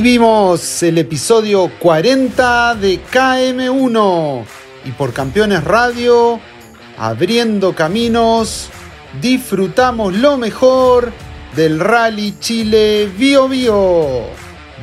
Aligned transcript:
Vivimos 0.00 0.84
el 0.84 0.96
episodio 0.98 1.72
40 1.80 2.76
de 2.76 3.00
KM1 3.04 4.44
y 4.84 4.92
por 4.92 5.12
Campeones 5.12 5.64
Radio, 5.64 6.38
abriendo 6.96 7.74
caminos, 7.74 8.68
disfrutamos 9.20 10.14
lo 10.14 10.38
mejor 10.38 11.12
del 11.56 11.80
Rally 11.80 12.36
Chile 12.38 13.10
Bio 13.18 13.48
Bio. 13.48 14.26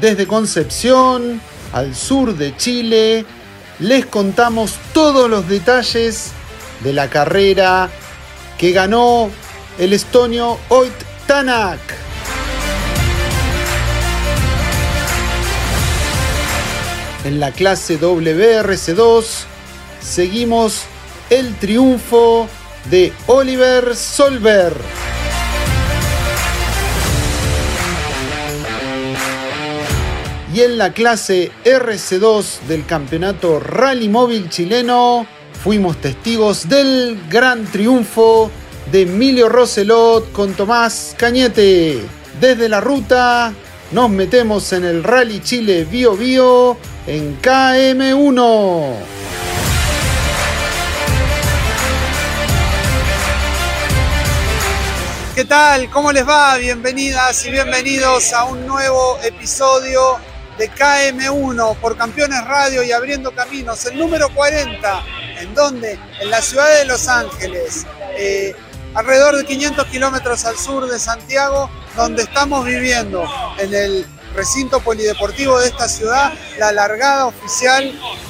Desde 0.02 0.28
Concepción 0.28 1.40
al 1.72 1.96
sur 1.96 2.36
de 2.36 2.58
Chile, 2.58 3.26
les 3.80 4.06
contamos 4.08 4.74
todos 4.94 5.30
los 5.30 5.48
detalles 5.48 6.34
de 6.84 6.92
la 6.92 7.10
carrera 7.10 7.90
que 8.58 8.74
ganó 8.74 9.30
el 9.80 9.94
estonio 9.94 10.58
Oit 10.68 10.92
Tanak. 11.26 12.05
En 17.26 17.40
la 17.40 17.52
clase 17.52 18.00
WRC2 18.00 19.26
seguimos 20.00 20.84
el 21.32 21.56
triunfo 21.56 22.48
de 22.92 23.12
Oliver 23.26 23.96
Solver. 23.96 24.72
Y 30.54 30.62
en 30.62 30.78
la 30.78 30.94
clase 30.94 31.52
RC2 31.66 32.60
del 32.68 32.86
campeonato 32.86 33.60
Rally 33.60 34.08
Móvil 34.08 34.48
chileno 34.52 35.26
fuimos 35.64 35.98
testigos 35.98 36.70
del 36.70 37.20
gran 37.28 37.66
triunfo 37.66 38.52
de 38.92 39.02
Emilio 39.02 39.50
Roselot 39.50 40.32
con 40.32 40.54
Tomás 40.54 41.16
Cañete. 41.18 42.04
Desde 42.40 42.70
la 42.70 42.82
ruta 42.82 43.52
nos 43.94 44.12
metemos 44.12 44.72
en 44.74 44.86
el 44.86 45.04
Rally 45.04 45.40
Chile 45.40 45.88
Bio 45.90 46.16
Bio 46.16 46.78
en 47.08 47.40
KM1. 47.42 48.96
¿Qué 55.36 55.46
tal? 55.46 55.90
¿Cómo 55.92 56.12
les 56.12 56.28
va? 56.28 56.56
Bienvenidas 56.58 57.46
y 57.46 57.52
bienvenidos 57.52 58.34
a 58.34 58.46
un 58.46 58.66
nuevo 58.66 59.20
episodio 59.22 60.18
de 60.58 60.72
KM1 60.72 61.76
por 61.78 61.98
Campeones 61.98 62.44
Radio 62.46 62.82
y 62.84 62.92
Abriendo 62.94 63.32
Caminos, 63.36 63.86
el 63.86 64.00
número 64.00 64.30
40, 64.34 65.04
en 65.42 65.54
donde, 65.54 66.00
en 66.22 66.30
la 66.30 66.42
ciudad 66.42 66.74
de 66.80 66.86
Los 66.86 67.10
Ángeles, 67.10 67.86
eh, 68.18 68.56
alrededor 68.94 69.36
de 69.36 69.46
500 69.46 69.86
kilómetros 69.88 70.46
al 70.46 70.58
sur 70.58 70.88
de 70.90 70.98
Santiago, 70.98 71.70
donde 71.98 72.24
estamos 72.24 72.66
viviendo 72.66 73.30
en 73.60 73.74
el 73.74 74.08
recinto 74.36 74.80
polideportivo 74.80 75.60
de 75.60 75.68
esta 75.68 75.88
ciudad 75.88 76.34
la 76.58 76.72
largada 76.72 77.28
oficial 77.28 77.84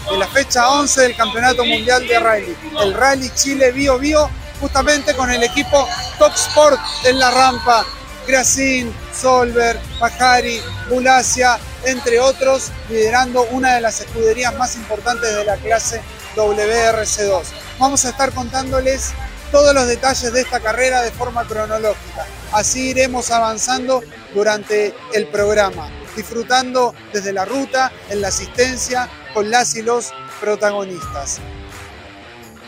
de 0.10 0.18
la 0.18 0.28
fecha 0.28 0.70
11 0.70 1.02
del 1.02 1.16
Campeonato 1.16 1.66
Mundial 1.66 2.08
de 2.08 2.20
Rally, 2.20 2.56
el 2.82 2.94
Rally 2.94 3.30
Chile 3.36 3.72
Bio 3.72 3.98
Bio, 3.98 4.30
justamente 4.60 5.16
con 5.16 5.30
el 5.32 5.44
equipo 5.44 5.88
Top 6.20 6.34
Sport 6.34 6.80
en 7.06 7.20
la 7.20 7.32
rampa, 7.32 7.86
Gracín, 8.28 8.94
Solver, 9.14 9.80
Pajari, 10.00 10.62
Bulacia, 10.90 11.58
entre 11.86 12.20
otros, 12.20 12.72
liderando 12.90 13.44
una 13.52 13.76
de 13.76 13.82
las 13.82 14.02
escuderías 14.02 14.56
más 14.56 14.76
importantes 14.76 15.36
de 15.36 15.46
la 15.46 15.56
clase 15.58 16.02
WRC2. 16.36 17.44
Vamos 17.80 18.06
a 18.06 18.10
estar 18.10 18.32
contándoles 18.32 19.14
todos 19.56 19.74
los 19.74 19.88
detalles 19.88 20.34
de 20.34 20.42
esta 20.42 20.60
carrera 20.60 21.02
de 21.02 21.12
forma 21.12 21.48
cronológica. 21.48 22.26
Así 22.52 22.90
iremos 22.90 23.32
avanzando 23.32 24.04
durante 24.34 24.94
el 25.14 25.28
programa, 25.28 25.90
disfrutando 26.14 26.94
desde 27.14 27.32
la 27.32 27.46
ruta, 27.46 27.90
en 28.10 28.20
la 28.20 28.28
asistencia, 28.28 29.10
con 29.34 29.50
las 29.50 29.74
y 29.78 29.82
los 29.82 30.12
protagonistas. 30.42 31.40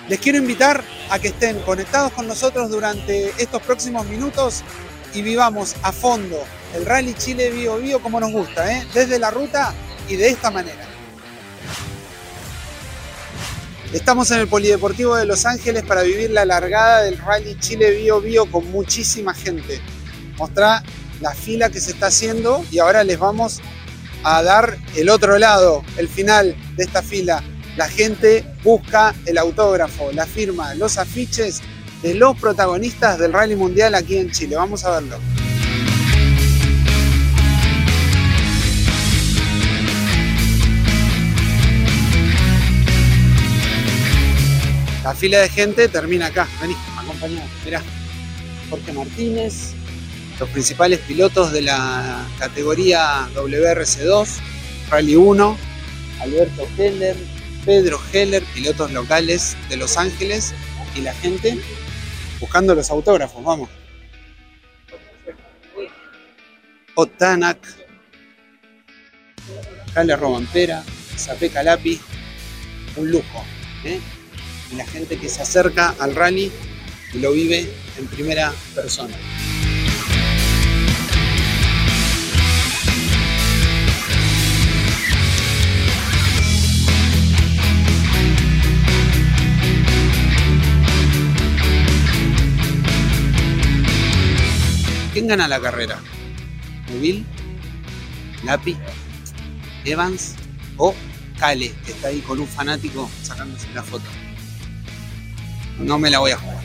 Les 0.07 0.17
quiero 0.17 0.37
invitar 0.37 0.81
a 1.09 1.19
que 1.19 1.27
estén 1.27 1.59
conectados 1.63 2.13
con 2.13 2.25
nosotros 2.25 2.69
durante 2.69 3.33
estos 3.37 3.61
próximos 3.63 4.05
minutos 4.05 4.63
y 5.13 5.23
vivamos 5.23 5.75
a 5.81 5.91
fondo 5.91 6.41
el 6.73 6.85
Rally 6.85 7.15
Chile 7.15 7.49
Bio 7.49 7.79
Bio 7.79 8.01
como 8.01 8.21
nos 8.21 8.31
gusta, 8.31 8.71
¿eh? 8.71 8.87
desde 8.93 9.19
la 9.19 9.29
ruta 9.29 9.73
y 10.07 10.15
de 10.15 10.29
esta 10.29 10.51
manera. 10.51 10.96
Estamos 13.93 14.31
en 14.31 14.39
el 14.39 14.47
Polideportivo 14.49 15.15
de 15.15 15.25
Los 15.25 15.45
Ángeles 15.45 15.83
para 15.83 16.01
vivir 16.01 16.29
la 16.31 16.43
largada 16.43 17.03
del 17.03 17.17
Rally 17.17 17.57
Chile 17.57 17.91
Bio 17.91 18.19
Bio 18.19 18.45
con 18.45 18.69
muchísima 18.69 19.33
gente. 19.33 19.79
Mostrar 20.37 20.83
la 21.21 21.33
fila 21.33 21.69
que 21.69 21.79
se 21.79 21.91
está 21.91 22.07
haciendo 22.07 22.65
y 22.69 22.79
ahora 22.79 23.05
les 23.05 23.17
vamos 23.17 23.61
a 24.23 24.43
dar 24.43 24.77
el 24.97 25.09
otro 25.09 25.39
lado, 25.39 25.83
el 25.95 26.09
final 26.09 26.53
de 26.75 26.83
esta 26.83 27.01
fila. 27.01 27.41
La 27.77 27.87
gente 27.87 28.45
busca 28.61 29.15
el 29.25 29.37
autógrafo, 29.37 30.11
la 30.11 30.25
firma, 30.25 30.75
los 30.75 30.97
afiches 30.97 31.61
de 32.01 32.13
los 32.13 32.37
protagonistas 32.37 33.17
del 33.17 33.31
Rally 33.31 33.55
Mundial 33.55 33.95
aquí 33.95 34.17
en 34.17 34.31
Chile. 34.31 34.57
Vamos 34.57 34.83
a 34.83 34.99
verlo. 34.99 35.17
La 45.07 45.15
fila 45.15 45.39
de 45.39 45.47
gente 45.47 45.87
termina 45.87 46.25
acá. 46.25 46.49
Vení, 46.59 46.75
acompañame. 46.97 47.49
Mirá. 47.63 47.81
Jorge 48.69 48.91
Martínez, 48.91 49.71
los 50.37 50.49
principales 50.49 50.99
pilotos 50.99 51.53
de 51.53 51.61
la 51.61 52.27
categoría 52.37 53.29
WRC2, 53.33 54.27
Rally 54.89 55.15
1, 55.15 55.57
Alberto 56.19 56.67
Heller, 56.77 57.15
Pedro 57.63 58.01
Heller, 58.11 58.43
pilotos 58.53 58.91
locales 58.91 59.55
de 59.69 59.77
Los 59.77 59.95
Ángeles, 59.95 60.53
y 60.93 60.99
la 60.99 61.13
gente 61.13 61.57
buscando 62.41 62.75
los 62.75 62.91
autógrafos, 62.91 63.41
vamos. 63.41 63.69
Otanak, 66.95 67.65
Cale 69.93 70.17
Robampera, 70.17 70.83
Zapé 71.15 71.49
Calapi, 71.49 71.97
un 72.97 73.09
lujo. 73.09 73.45
¿eh? 73.85 74.01
Y 74.71 74.75
la 74.75 74.85
gente 74.85 75.17
que 75.17 75.29
se 75.29 75.41
acerca 75.41 75.95
al 75.99 76.15
rally 76.15 76.51
y 77.13 77.19
lo 77.19 77.31
vive 77.31 77.71
en 77.97 78.07
primera 78.07 78.53
persona. 78.75 79.15
¿Quién 95.13 95.27
gana 95.27 95.47
la 95.47 95.59
carrera? 95.59 95.99
¿Neville? 96.89 97.25
¿Lapi? 98.43 98.77
¿Evans? 99.83 100.35
¿O 100.77 100.93
Cale, 101.39 101.71
que 101.85 101.91
está 101.91 102.07
ahí 102.07 102.19
con 102.21 102.39
un 102.39 102.47
fanático 102.47 103.09
sacándose 103.23 103.67
la 103.73 103.83
foto? 103.83 104.05
No 105.79 105.99
me 105.99 106.09
la 106.09 106.19
voy 106.19 106.31
a 106.31 106.37
jugar. 106.37 106.57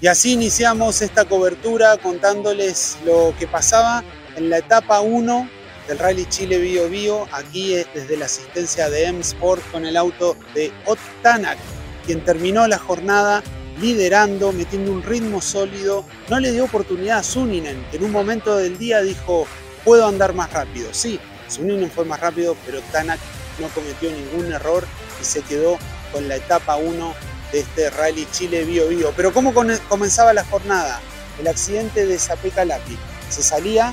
Y 0.00 0.06
así 0.06 0.32
iniciamos 0.32 1.00
esta 1.00 1.24
cobertura 1.24 1.96
contándoles 1.96 2.98
lo 3.04 3.34
que 3.38 3.46
pasaba 3.46 4.04
en 4.36 4.50
la 4.50 4.58
etapa 4.58 5.00
1 5.00 5.48
del 5.88 5.98
Rally 5.98 6.26
Chile 6.26 6.58
Bio 6.58 6.88
Bio, 6.88 7.26
aquí 7.32 7.74
desde 7.94 8.16
la 8.16 8.26
asistencia 8.26 8.90
de 8.90 9.06
M-Sport 9.06 9.62
con 9.70 9.86
el 9.86 9.96
auto 9.96 10.36
de 10.54 10.72
Ott 10.86 10.98
Tanak, 11.22 11.58
quien 12.06 12.24
terminó 12.24 12.66
la 12.66 12.78
jornada 12.78 13.42
liderando, 13.80 14.52
metiendo 14.52 14.92
un 14.92 15.02
ritmo 15.02 15.40
sólido. 15.40 16.04
No 16.28 16.38
le 16.38 16.52
dio 16.52 16.64
oportunidad 16.64 17.18
a 17.18 17.22
Suninen, 17.22 17.84
que 17.90 17.96
en 17.96 18.04
un 18.04 18.12
momento 18.12 18.56
del 18.56 18.78
día 18.78 19.00
dijo, 19.02 19.46
puedo 19.84 20.06
andar 20.06 20.34
más 20.34 20.52
rápido. 20.52 20.88
Sí, 20.92 21.18
Suninen 21.48 21.90
fue 21.90 22.04
más 22.04 22.20
rápido, 22.20 22.56
pero 22.66 22.80
Tanak 22.92 23.20
no 23.58 23.68
cometió 23.68 24.10
ningún 24.10 24.52
error 24.52 24.84
y 25.20 25.24
se 25.24 25.42
quedó 25.42 25.78
con 26.14 26.28
la 26.28 26.36
etapa 26.36 26.76
1 26.76 27.14
de 27.52 27.60
este 27.60 27.90
Rally 27.90 28.26
Chile 28.30 28.64
Bio 28.64 28.88
Bio. 28.88 29.12
Pero 29.16 29.34
¿cómo 29.34 29.52
comenzaba 29.88 30.32
la 30.32 30.44
jornada? 30.44 31.00
El 31.40 31.48
accidente 31.48 32.06
de 32.06 32.18
Zapeca 32.18 32.64
Lapi. 32.64 32.96
Se 33.28 33.42
salía 33.42 33.92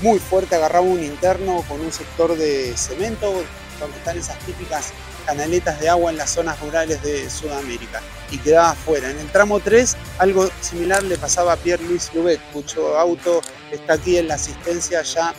muy 0.00 0.18
fuerte, 0.18 0.56
agarraba 0.56 0.86
un 0.86 1.04
interno 1.04 1.62
con 1.68 1.80
un 1.80 1.92
sector 1.92 2.36
de 2.36 2.74
cemento, 2.76 3.44
donde 3.78 3.96
están 3.98 4.16
esas 4.16 4.38
típicas 4.40 4.92
canaletas 5.26 5.78
de 5.78 5.90
agua 5.90 6.10
en 6.10 6.16
las 6.16 6.30
zonas 6.30 6.58
rurales 6.60 7.02
de 7.02 7.28
Sudamérica 7.28 8.00
y 8.30 8.38
quedaba 8.38 8.70
afuera. 8.70 9.10
En 9.10 9.18
el 9.18 9.30
tramo 9.30 9.60
3 9.60 9.94
algo 10.18 10.48
similar 10.62 11.02
le 11.02 11.18
pasaba 11.18 11.52
a 11.52 11.56
Pierre-Louis 11.56 12.10
Lubet, 12.14 12.40
cuyo 12.50 12.98
auto 12.98 13.42
está 13.70 13.94
aquí 13.94 14.16
en 14.16 14.28
la 14.28 14.34
asistencia 14.36 15.02
ya 15.02 15.34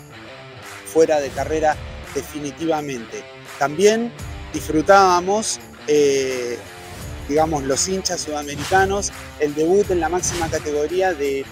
fuera 0.86 1.20
de 1.20 1.30
carrera 1.30 1.76
definitivamente. 2.14 3.24
También 3.58 4.14
disfrutábamos, 4.54 5.60
eh, 5.92 6.58
digamos, 7.28 7.64
los 7.64 7.88
hinchas 7.88 8.22
sudamericanos, 8.22 9.12
el 9.40 9.56
debut 9.56 9.90
en 9.90 10.00
la 10.00 10.10
máxima 10.10 10.48
categoría 10.50 11.14
de 11.14 11.46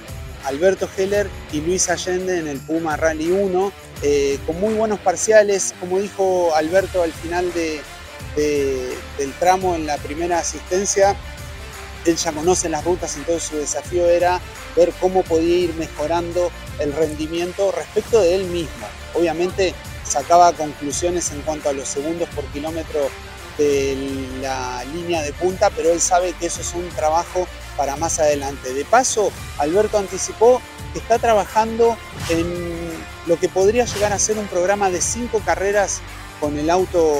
Alberto 0.45 0.87
Heller 0.95 1.27
y 1.51 1.61
Luis 1.61 1.89
Allende 1.89 2.37
en 2.37 2.47
el 2.47 2.59
Puma 2.59 2.95
Rally 2.97 3.31
1, 3.31 3.71
eh, 4.03 4.39
con 4.45 4.59
muy 4.59 4.75
buenos 4.75 4.99
parciales, 4.99 5.73
como 5.79 5.99
dijo 5.99 6.55
Alberto 6.55 7.01
al 7.01 7.11
final 7.11 7.51
del 7.53 9.33
tramo 9.39 9.75
en 9.75 9.87
la 9.87 9.97
primera 9.97 10.37
asistencia, 10.39 11.15
él 12.05 12.15
ya 12.15 12.31
conoce 12.31 12.69
las 12.69 12.85
rutas, 12.85 13.17
entonces 13.17 13.49
su 13.49 13.57
desafío 13.57 14.07
era 14.07 14.39
ver 14.75 14.93
cómo 15.01 15.23
podía 15.23 15.57
ir 15.57 15.73
mejorando 15.73 16.51
el 16.79 16.93
rendimiento 16.93 17.71
respecto 17.71 18.21
de 18.21 18.35
él 18.35 18.45
mismo. 18.45 18.87
Obviamente 19.15 19.73
sacaba 20.03 20.53
conclusiones 20.53 21.31
en 21.31 21.41
cuanto 21.41 21.69
a 21.69 21.73
los 21.73 21.87
segundos 21.87 22.29
por 22.29 22.45
kilómetro 22.45 23.09
de 23.57 23.97
la 24.41 24.83
línea 24.93 25.21
de 25.21 25.33
punta, 25.33 25.69
pero 25.69 25.91
él 25.91 25.99
sabe 25.99 26.33
que 26.33 26.47
eso 26.47 26.61
es 26.61 26.73
un 26.73 26.87
trabajo 26.89 27.47
para 27.75 27.95
más 27.95 28.19
adelante. 28.19 28.73
De 28.73 28.85
paso, 28.85 29.31
Alberto 29.57 29.97
anticipó 29.97 30.61
que 30.93 30.99
está 30.99 31.19
trabajando 31.19 31.97
en 32.29 32.47
lo 33.25 33.39
que 33.39 33.49
podría 33.49 33.85
llegar 33.85 34.13
a 34.13 34.19
ser 34.19 34.37
un 34.37 34.47
programa 34.47 34.89
de 34.89 35.01
cinco 35.01 35.41
carreras 35.45 36.01
con 36.39 36.57
el 36.57 36.69
auto 36.69 37.15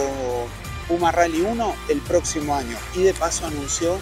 Puma 0.88 1.12
Rally 1.12 1.42
1 1.42 1.76
el 1.90 2.02
próximo 2.02 2.56
año. 2.56 2.78
Y 2.96 3.04
de 3.04 3.14
paso 3.14 3.46
anunció 3.46 3.98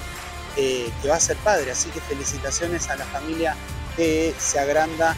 eh, 0.57 0.89
que 1.01 1.09
va 1.09 1.15
a 1.15 1.19
ser 1.19 1.37
padre, 1.37 1.71
así 1.71 1.89
que 1.89 1.99
felicitaciones 1.99 2.89
a 2.89 2.95
la 2.95 3.05
familia 3.05 3.55
que 3.95 4.33
se 4.39 4.59
agranda 4.59 5.15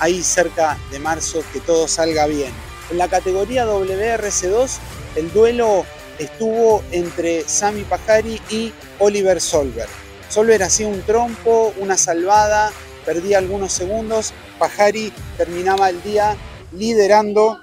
ahí 0.00 0.22
cerca 0.22 0.78
de 0.90 0.98
marzo, 0.98 1.42
que 1.52 1.60
todo 1.60 1.86
salga 1.88 2.26
bien. 2.26 2.52
En 2.90 2.98
la 2.98 3.08
categoría 3.08 3.66
WRC2, 3.66 4.78
el 5.16 5.32
duelo 5.32 5.86
estuvo 6.18 6.82
entre 6.90 7.42
Sami 7.48 7.82
Pajari 7.82 8.40
y 8.50 8.72
Oliver 8.98 9.40
Solberg. 9.40 9.88
Solver 10.28 10.62
hacía 10.62 10.88
un 10.88 11.02
trompo, 11.02 11.72
una 11.78 11.96
salvada, 11.96 12.72
perdía 13.04 13.38
algunos 13.38 13.72
segundos. 13.72 14.32
Pajari 14.58 15.12
terminaba 15.36 15.90
el 15.90 16.02
día 16.02 16.36
liderando 16.72 17.60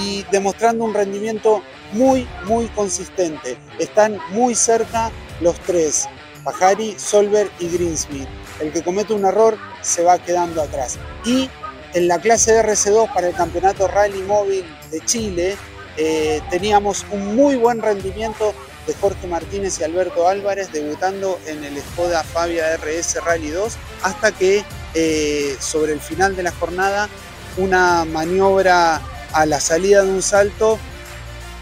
y 0.00 0.24
demostrando 0.30 0.84
un 0.84 0.94
rendimiento 0.94 1.62
muy, 1.92 2.28
muy 2.44 2.66
consistente. 2.68 3.56
Están 3.78 4.18
muy 4.30 4.54
cerca 4.54 5.10
los 5.40 5.58
tres, 5.60 6.06
Pajari, 6.44 6.98
Solver 6.98 7.50
y 7.58 7.68
Greensmith. 7.68 8.28
El 8.60 8.72
que 8.72 8.82
comete 8.82 9.14
un 9.14 9.24
error 9.24 9.56
se 9.82 10.02
va 10.02 10.18
quedando 10.18 10.62
atrás. 10.62 10.98
Y 11.24 11.48
en 11.94 12.08
la 12.08 12.20
clase 12.20 12.52
de 12.52 12.62
RC2 12.62 13.12
para 13.14 13.28
el 13.28 13.34
Campeonato 13.34 13.88
Rally 13.88 14.22
Móvil 14.22 14.64
de 14.90 15.00
Chile 15.04 15.56
eh, 16.00 16.40
teníamos 16.48 17.04
un 17.10 17.34
muy 17.34 17.56
buen 17.56 17.82
rendimiento 17.82 18.54
de 18.86 18.94
Jorge 18.94 19.26
Martínez 19.26 19.80
y 19.80 19.84
Alberto 19.84 20.28
Álvarez 20.28 20.70
debutando 20.72 21.40
en 21.46 21.64
el 21.64 21.76
Skoda 21.82 22.22
Fabia 22.22 22.76
RS 22.76 23.22
Rally 23.24 23.50
2 23.50 23.76
hasta 24.02 24.30
que 24.30 24.64
eh, 24.94 25.56
sobre 25.58 25.92
el 25.92 26.00
final 26.00 26.36
de 26.36 26.44
la 26.44 26.52
jornada 26.52 27.08
una 27.56 28.04
maniobra 28.04 29.02
a 29.32 29.44
la 29.44 29.60
salida 29.60 30.04
de 30.04 30.10
un 30.10 30.22
salto 30.22 30.78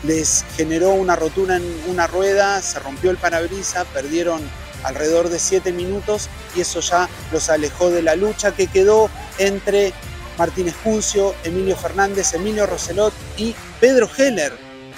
les 0.04 0.44
generó 0.54 0.90
una 0.90 1.16
rotura 1.16 1.56
en 1.56 1.64
una 1.88 2.06
rueda, 2.06 2.60
se 2.60 2.78
rompió 2.78 3.10
el 3.10 3.16
parabrisa, 3.16 3.86
perdieron 3.86 4.42
alrededor 4.84 5.30
de 5.30 5.38
7 5.38 5.72
minutos 5.72 6.28
y 6.54 6.60
eso 6.60 6.80
ya 6.80 7.08
los 7.32 7.48
alejó 7.48 7.90
de 7.90 8.02
la 8.02 8.16
lucha 8.16 8.54
que 8.54 8.66
quedó 8.66 9.08
entre 9.38 9.94
Martínez 10.38 10.74
Juncio, 10.82 11.34
Emilio 11.44 11.76
Fernández, 11.76 12.34
Emilio 12.34 12.66
Roselot 12.66 13.12
y 13.36 13.54
Pedro 13.80 14.08
Heller, 14.16 14.52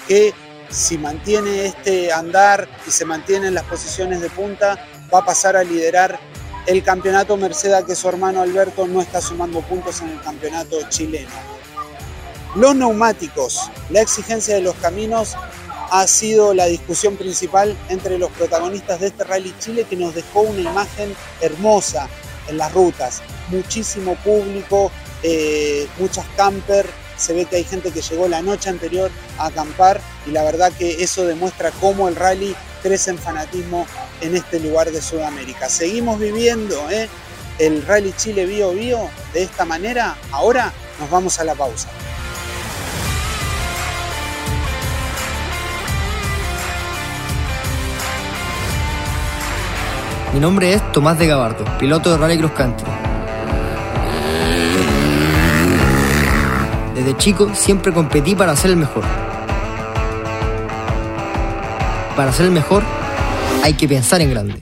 que 0.07 0.33
si 0.69 0.97
mantiene 0.97 1.65
este 1.65 2.11
andar 2.11 2.67
y 2.87 2.91
se 2.91 3.05
mantiene 3.05 3.47
en 3.47 3.53
las 3.53 3.63
posiciones 3.63 4.21
de 4.21 4.29
punta, 4.29 4.85
va 5.13 5.19
a 5.19 5.25
pasar 5.25 5.55
a 5.55 5.63
liderar 5.63 6.19
el 6.67 6.83
campeonato 6.83 7.35
Mercedes 7.37 7.83
que 7.85 7.95
su 7.95 8.07
hermano 8.07 8.41
Alberto 8.41 8.87
no 8.87 9.01
está 9.01 9.21
sumando 9.21 9.61
puntos 9.61 10.01
en 10.01 10.09
el 10.09 10.21
campeonato 10.21 10.77
chileno. 10.89 11.31
Los 12.55 12.75
neumáticos, 12.75 13.71
la 13.89 14.01
exigencia 14.01 14.55
de 14.55 14.61
los 14.61 14.75
caminos 14.75 15.35
ha 15.91 16.05
sido 16.07 16.53
la 16.53 16.65
discusión 16.65 17.15
principal 17.15 17.75
entre 17.89 18.19
los 18.19 18.29
protagonistas 18.31 18.99
de 18.99 19.07
este 19.07 19.23
Rally 19.23 19.55
Chile 19.59 19.85
que 19.89 19.95
nos 19.95 20.13
dejó 20.13 20.41
una 20.41 20.61
imagen 20.61 21.15
hermosa 21.41 22.07
en 22.47 22.57
las 22.57 22.71
rutas. 22.73 23.21
Muchísimo 23.49 24.15
público, 24.17 24.91
eh, 25.23 25.87
muchas 25.97 26.25
camper, 26.35 26.85
se 27.17 27.33
ve 27.33 27.45
que 27.45 27.57
hay 27.57 27.63
gente 27.63 27.91
que 27.91 28.01
llegó 28.01 28.27
la 28.27 28.41
noche 28.41 28.69
anterior 28.69 29.11
a 29.37 29.47
acampar 29.47 29.99
y 30.25 30.31
la 30.31 30.43
verdad 30.43 30.71
que 30.71 31.03
eso 31.03 31.25
demuestra 31.25 31.71
cómo 31.71 32.07
el 32.07 32.15
rally 32.15 32.55
crece 32.81 33.11
en 33.11 33.17
fanatismo 33.17 33.85
en 34.21 34.35
este 34.35 34.59
lugar 34.59 34.91
de 34.91 35.01
Sudamérica. 35.01 35.69
Seguimos 35.69 36.19
viviendo 36.19 36.89
¿eh? 36.89 37.09
el 37.59 37.85
Rally 37.85 38.13
Chile 38.13 38.45
Bio 38.45 38.71
Bio 38.71 39.09
de 39.33 39.43
esta 39.43 39.65
manera. 39.65 40.15
Ahora 40.31 40.71
nos 40.99 41.09
vamos 41.09 41.39
a 41.39 41.43
la 41.43 41.55
pausa. 41.55 41.89
Mi 50.33 50.39
nombre 50.39 50.73
es 50.73 50.91
Tomás 50.91 51.17
de 51.17 51.27
Gabardo, 51.27 51.65
piloto 51.79 52.11
de 52.11 52.17
Rally 52.17 52.37
Cross 52.37 52.51
Country. 52.51 53.08
Desde 57.09 57.21
chico 57.21 57.49
siempre 57.55 57.91
competí 57.91 58.35
para 58.35 58.55
ser 58.55 58.69
el 58.69 58.77
mejor. 58.77 59.03
Para 62.15 62.31
ser 62.31 62.45
el 62.45 62.51
mejor 62.51 62.83
hay 63.63 63.73
que 63.73 63.87
pensar 63.87 64.21
en 64.21 64.29
grande. 64.29 64.59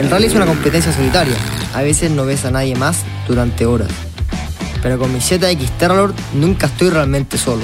El 0.00 0.10
rally 0.10 0.26
es 0.26 0.34
una 0.34 0.46
competencia 0.46 0.92
solitaria. 0.92 1.36
A 1.74 1.82
veces 1.82 2.10
no 2.10 2.26
ves 2.26 2.44
a 2.44 2.50
nadie 2.50 2.74
más 2.74 3.04
durante 3.28 3.66
horas 3.66 3.92
pero 4.82 4.98
con 4.98 5.12
mi 5.12 5.20
ZX 5.20 5.78
Terralord 5.78 6.14
nunca 6.34 6.66
estoy 6.66 6.90
realmente 6.90 7.38
solo. 7.38 7.62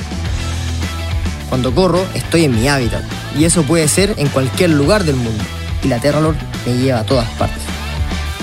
Cuando 1.48 1.72
corro, 1.72 2.04
estoy 2.14 2.44
en 2.46 2.60
mi 2.60 2.68
hábitat, 2.68 3.04
y 3.38 3.44
eso 3.44 3.62
puede 3.62 3.88
ser 3.88 4.14
en 4.16 4.28
cualquier 4.28 4.70
lugar 4.70 5.04
del 5.04 5.16
mundo, 5.16 5.42
y 5.82 5.88
la 5.88 5.98
Terralord 5.98 6.36
me 6.66 6.74
lleva 6.74 7.00
a 7.00 7.04
todas 7.04 7.28
partes. 7.30 7.62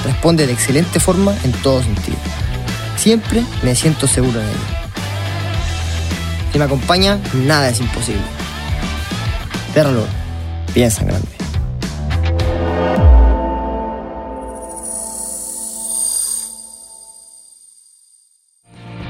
Responde 0.03 0.47
de 0.47 0.53
excelente 0.53 0.99
forma 0.99 1.35
en 1.43 1.51
todo 1.51 1.83
sentido. 1.83 2.17
Siempre 2.95 3.43
me 3.63 3.75
siento 3.75 4.07
seguro 4.07 4.39
en 4.39 4.47
ella. 4.47 4.79
Si 6.51 6.57
me 6.57 6.65
acompaña, 6.65 7.19
nada 7.33 7.69
es 7.69 7.79
imposible. 7.79 8.21
Terralord, 9.73 10.09
piensa 10.73 11.03
grande. 11.03 11.27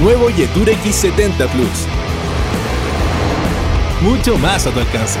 Nuevo 0.00 0.30
Yetur 0.30 0.70
X70 0.70 1.48
Plus. 1.48 1.86
Mucho 4.00 4.38
más 4.38 4.66
a 4.66 4.70
tu 4.70 4.80
alcance. 4.80 5.20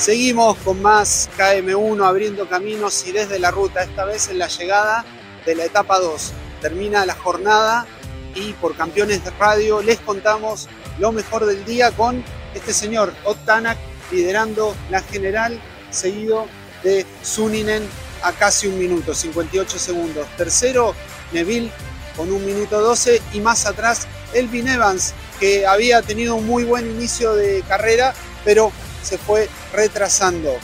Seguimos 0.00 0.56
con 0.64 0.80
más 0.80 1.28
KM1 1.36 2.06
abriendo 2.06 2.48
caminos 2.48 3.06
y 3.06 3.12
desde 3.12 3.38
la 3.38 3.50
ruta, 3.50 3.82
esta 3.82 4.06
vez 4.06 4.28
en 4.30 4.38
la 4.38 4.48
llegada 4.48 5.04
de 5.44 5.54
la 5.54 5.66
etapa 5.66 5.98
2. 5.98 6.32
Termina 6.62 7.04
la 7.04 7.14
jornada 7.14 7.86
y 8.34 8.54
por 8.54 8.74
Campeones 8.74 9.22
de 9.22 9.30
Radio 9.32 9.82
les 9.82 9.98
contamos 9.98 10.70
lo 10.98 11.12
mejor 11.12 11.44
del 11.44 11.66
día 11.66 11.90
con 11.90 12.24
este 12.54 12.72
señor 12.72 13.12
Ott 13.24 13.44
Tanak 13.44 13.76
liderando 14.10 14.74
la 14.88 15.02
general, 15.02 15.60
seguido 15.90 16.46
de 16.82 17.04
Suninen 17.22 17.86
a 18.22 18.32
casi 18.32 18.68
un 18.68 18.78
minuto, 18.78 19.14
58 19.14 19.78
segundos. 19.78 20.26
Tercero, 20.38 20.94
Neville 21.30 21.70
con 22.16 22.32
un 22.32 22.46
minuto 22.46 22.80
12 22.80 23.20
y 23.34 23.40
más 23.40 23.66
atrás 23.66 24.08
Elvin 24.32 24.66
Evans, 24.66 25.12
que 25.38 25.66
había 25.66 26.00
tenido 26.00 26.36
un 26.36 26.46
muy 26.46 26.64
buen 26.64 26.90
inicio 26.90 27.34
de 27.34 27.62
carrera, 27.68 28.14
pero 28.46 28.72
se 29.02 29.18
fue 29.18 29.50
retrasando. 29.72 30.56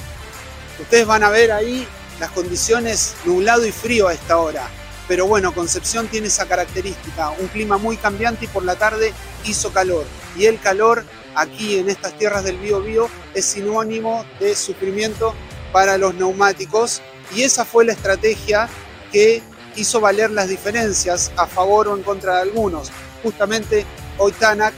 Ustedes 0.81 1.07
van 1.07 1.23
a 1.23 1.31
ver 1.31 1.53
ahí 1.53 1.87
las 2.21 2.31
condiciones 2.31 3.15
nublado 3.25 3.67
y 3.67 3.73
frío 3.73 4.09
a 4.09 4.15
esta 4.15 4.39
hora. 4.39 4.69
pero 5.09 5.29
bueno, 5.29 5.55
Concepción 5.55 6.09
tiene 6.09 6.27
esa 6.27 6.47
característica, 6.47 7.31
un 7.31 7.47
clima 7.47 7.79
muy 7.79 7.97
cambiante 7.97 8.47
y 8.47 8.49
por 8.49 8.65
la 8.65 8.75
tarde 8.75 9.13
hizo 9.45 9.73
calor. 9.73 10.05
Y 10.37 10.47
el 10.47 10.59
calor 10.59 11.05
aquí 11.37 11.79
en 11.79 11.89
estas 11.89 12.19
tierras 12.19 12.43
del 12.43 12.59
Bío 12.59 12.81
Bío 12.81 13.09
es 13.33 13.45
sinónimo 13.45 14.25
de 14.41 14.57
sufrimiento 14.57 15.33
para 15.73 15.97
los 15.97 16.15
neumáticos 16.15 17.03
y 17.35 17.43
esa 17.43 17.65
fue 17.65 17.85
la 17.85 17.93
estrategia 17.93 18.69
que 19.13 19.43
hizo 19.77 20.01
valer 20.01 20.31
las 20.31 20.49
diferencias 20.49 21.31
a 21.37 21.47
favor 21.47 21.87
o 21.89 21.97
en 21.97 22.03
contra 22.03 22.37
de 22.37 22.43
algunos. 22.43 22.91
Justamente 23.23 23.85
hoy 24.19 24.33
Tanak 24.33 24.75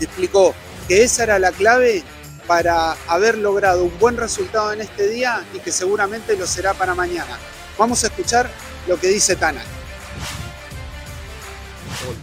explicó 0.00 0.54
que 0.88 1.02
esa 1.02 1.24
era 1.24 1.38
la 1.38 1.52
clave 1.52 2.02
para 2.46 2.92
haber 3.08 3.38
logrado 3.38 3.84
un 3.84 3.98
buen 3.98 4.16
resultado 4.16 4.72
en 4.72 4.80
este 4.80 5.08
día 5.08 5.44
y 5.54 5.58
que 5.60 5.72
seguramente 5.72 6.36
lo 6.36 6.46
será 6.46 6.74
para 6.74 6.94
mañana. 6.94 7.38
Vamos 7.78 8.04
a 8.04 8.08
escuchar 8.08 8.48
lo 8.86 8.98
que 8.98 9.08
dice 9.08 9.36
Tanak. 9.36 9.66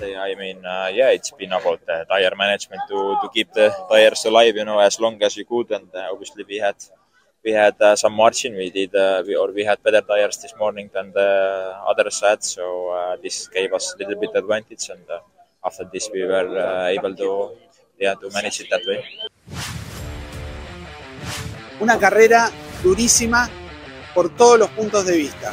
I 0.03 0.35
mean, 0.35 0.65
uh, 0.65 0.89
yeah, 0.93 1.09
it's 1.11 1.31
been 1.31 1.53
about 1.53 1.85
the 1.85 2.05
tire 2.07 2.35
management 2.35 2.81
to, 2.89 3.17
to 3.21 3.29
keep 3.33 3.51
the 3.53 3.73
tires 3.89 4.25
alive, 4.25 4.55
you 4.55 4.65
know, 4.65 4.79
as 4.79 4.99
long 4.99 5.21
as 5.23 5.35
you 5.35 5.45
could. 5.45 5.71
And 5.71 5.87
uh, 5.93 6.09
obviously, 6.11 6.43
we 6.47 6.57
had 6.57 6.75
we 7.43 7.51
had 7.51 7.79
uh, 7.81 7.95
some 7.95 8.13
margin. 8.13 8.55
We 8.55 8.69
did, 8.69 8.93
uh, 8.95 9.23
we, 9.25 9.35
or 9.35 9.51
we 9.51 9.63
had 9.63 9.81
better 9.81 10.01
tires 10.01 10.37
this 10.37 10.53
morning 10.57 10.89
than 10.93 11.11
the 11.11 11.75
others 11.87 12.21
had. 12.21 12.43
So 12.43 12.89
uh, 12.89 13.17
this 13.21 13.47
gave 13.47 13.73
us 13.73 13.95
a 13.95 13.97
little 13.97 14.19
bit 14.19 14.31
advantage. 14.35 14.89
And 14.89 15.01
uh, 15.09 15.19
after 15.65 15.89
this, 15.91 16.09
we 16.13 16.23
were 16.23 16.57
uh, 16.57 16.85
able 16.87 17.15
to, 17.15 17.51
yeah, 17.99 18.13
to 18.15 18.29
manage 18.31 18.61
it 18.61 18.67
that 18.69 18.85
way. 18.85 19.03
Una 21.81 21.97
carrera 21.97 22.51
durísima 22.83 23.49
por 24.13 24.29
todos 24.35 24.59
los 24.59 24.69
puntos 24.69 25.05
de 25.05 25.17
vista. 25.17 25.51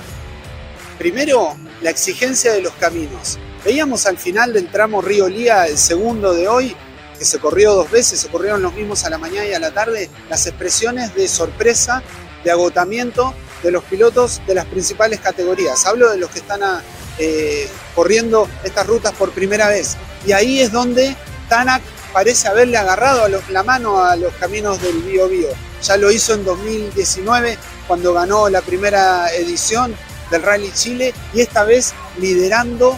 Primero, 0.99 1.57
la 1.81 1.89
exigencia 1.89 2.53
de 2.53 2.61
los 2.61 2.75
caminos. 2.75 3.39
Veíamos 3.65 4.05
al 4.05 4.19
final 4.19 4.53
del 4.53 4.71
tramo 4.71 5.01
Río 5.01 5.27
Lía, 5.27 5.67
el 5.67 5.79
segundo 5.79 6.35
de 6.35 6.47
hoy, 6.47 6.77
que 7.19 7.25
se 7.25 7.39
corrió 7.39 7.73
dos 7.73 7.91
veces, 7.91 8.21
se 8.21 8.29
corrieron 8.29 8.61
los 8.61 8.75
mismos 8.75 9.05
a 9.05 9.11
la 9.11 9.17
mañana 9.17 9.47
y 9.47 9.55
a 9.55 9.59
la 9.59 9.71
tarde, 9.71 10.11
las 10.29 10.47
expresiones 10.47 11.15
de 11.15 11.27
sorpresa, 11.29 12.03
de 12.45 12.51
agotamiento 12.51 13.33
de 13.63 13.71
los 13.71 13.83
pilotos 13.85 14.43
de 14.47 14.55
las 14.55 14.67
principales 14.67 15.21
categorías. 15.21 15.87
Hablo 15.87 16.11
de 16.11 16.19
los 16.19 16.31
que 16.31 16.41
están 16.41 16.61
eh, 17.19 17.69
corriendo 17.95 18.49
estas 18.65 18.87
rutas 18.87 19.13
por 19.15 19.31
primera 19.31 19.69
vez. 19.69 19.97
Y 20.27 20.33
ahí 20.33 20.61
es 20.61 20.73
donde 20.73 21.17
Tanak 21.49 21.83
parece 22.13 22.49
haberle 22.49 22.77
agarrado 22.77 23.27
la 23.49 23.63
mano 23.63 24.05
a 24.05 24.15
los 24.15 24.35
caminos 24.35 24.81
del 24.83 24.99
Bio 24.99 25.27
Bio. 25.27 25.68
Ya 25.83 25.97
lo 25.97 26.11
hizo 26.11 26.35
en 26.35 26.45
2019 26.45 27.59
cuando 27.87 28.13
ganó 28.13 28.49
la 28.49 28.61
primera 28.61 29.33
edición 29.35 29.95
del 30.31 30.43
Rally 30.43 30.73
Chile 30.73 31.15
y 31.33 31.41
esta 31.41 31.65
vez 31.65 31.95
liderando 32.19 32.97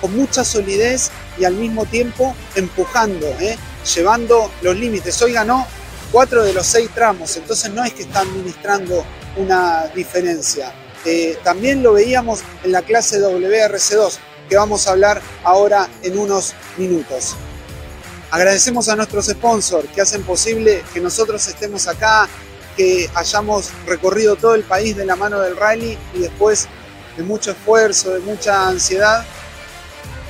con 0.00 0.14
mucha 0.16 0.44
solidez 0.44 1.10
y 1.38 1.44
al 1.44 1.54
mismo 1.54 1.86
tiempo 1.86 2.34
empujando, 2.54 3.26
¿eh? 3.40 3.56
llevando 3.94 4.50
los 4.62 4.76
límites. 4.76 5.20
Hoy 5.22 5.32
ganó 5.32 5.66
cuatro 6.12 6.42
de 6.42 6.52
los 6.52 6.66
seis 6.66 6.90
tramos, 6.94 7.36
entonces 7.36 7.70
no 7.70 7.84
es 7.84 7.92
que 7.92 8.02
está 8.02 8.20
administrando 8.20 9.04
una 9.36 9.86
diferencia. 9.94 10.72
Eh, 11.04 11.38
también 11.42 11.82
lo 11.82 11.94
veíamos 11.94 12.40
en 12.62 12.72
la 12.72 12.82
clase 12.82 13.18
WRC2, 13.20 14.18
que 14.48 14.56
vamos 14.56 14.86
a 14.86 14.92
hablar 14.92 15.22
ahora 15.44 15.88
en 16.02 16.18
unos 16.18 16.54
minutos. 16.76 17.36
Agradecemos 18.30 18.88
a 18.88 18.96
nuestros 18.96 19.26
sponsors 19.26 19.88
que 19.90 20.00
hacen 20.00 20.22
posible 20.22 20.84
que 20.94 21.00
nosotros 21.00 21.46
estemos 21.48 21.88
acá, 21.88 22.28
que 22.76 23.10
hayamos 23.14 23.70
recorrido 23.86 24.36
todo 24.36 24.54
el 24.54 24.62
país 24.62 24.96
de 24.96 25.04
la 25.04 25.16
mano 25.16 25.40
del 25.40 25.56
rally 25.56 25.98
y 26.14 26.20
después 26.20 26.68
de 27.16 27.24
mucho 27.24 27.50
esfuerzo, 27.50 28.14
de 28.14 28.20
mucha 28.20 28.68
ansiedad, 28.68 29.24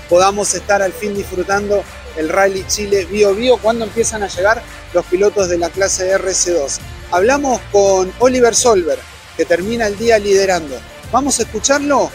podamos 0.08 0.54
estar 0.54 0.80
al 0.80 0.92
fin 0.92 1.14
disfrutando 1.14 1.84
el 2.16 2.28
Rally 2.28 2.64
Chile 2.66 3.04
Bio 3.04 3.34
Bio 3.34 3.58
cuando 3.58 3.84
empiezan 3.84 4.22
a 4.22 4.28
llegar 4.28 4.62
los 4.92 5.04
pilotos 5.06 5.48
de 5.48 5.58
la 5.58 5.68
clase 5.68 6.12
RC2. 6.18 6.78
Hablamos 7.12 7.60
con 7.70 8.12
Oliver 8.18 8.54
Solver, 8.54 8.98
que 9.36 9.44
termina 9.44 9.86
el 9.86 9.98
día 9.98 10.18
liderando. 10.18 10.80
Vamos 11.12 11.38
a 11.38 11.42
escucharlo 11.42 12.10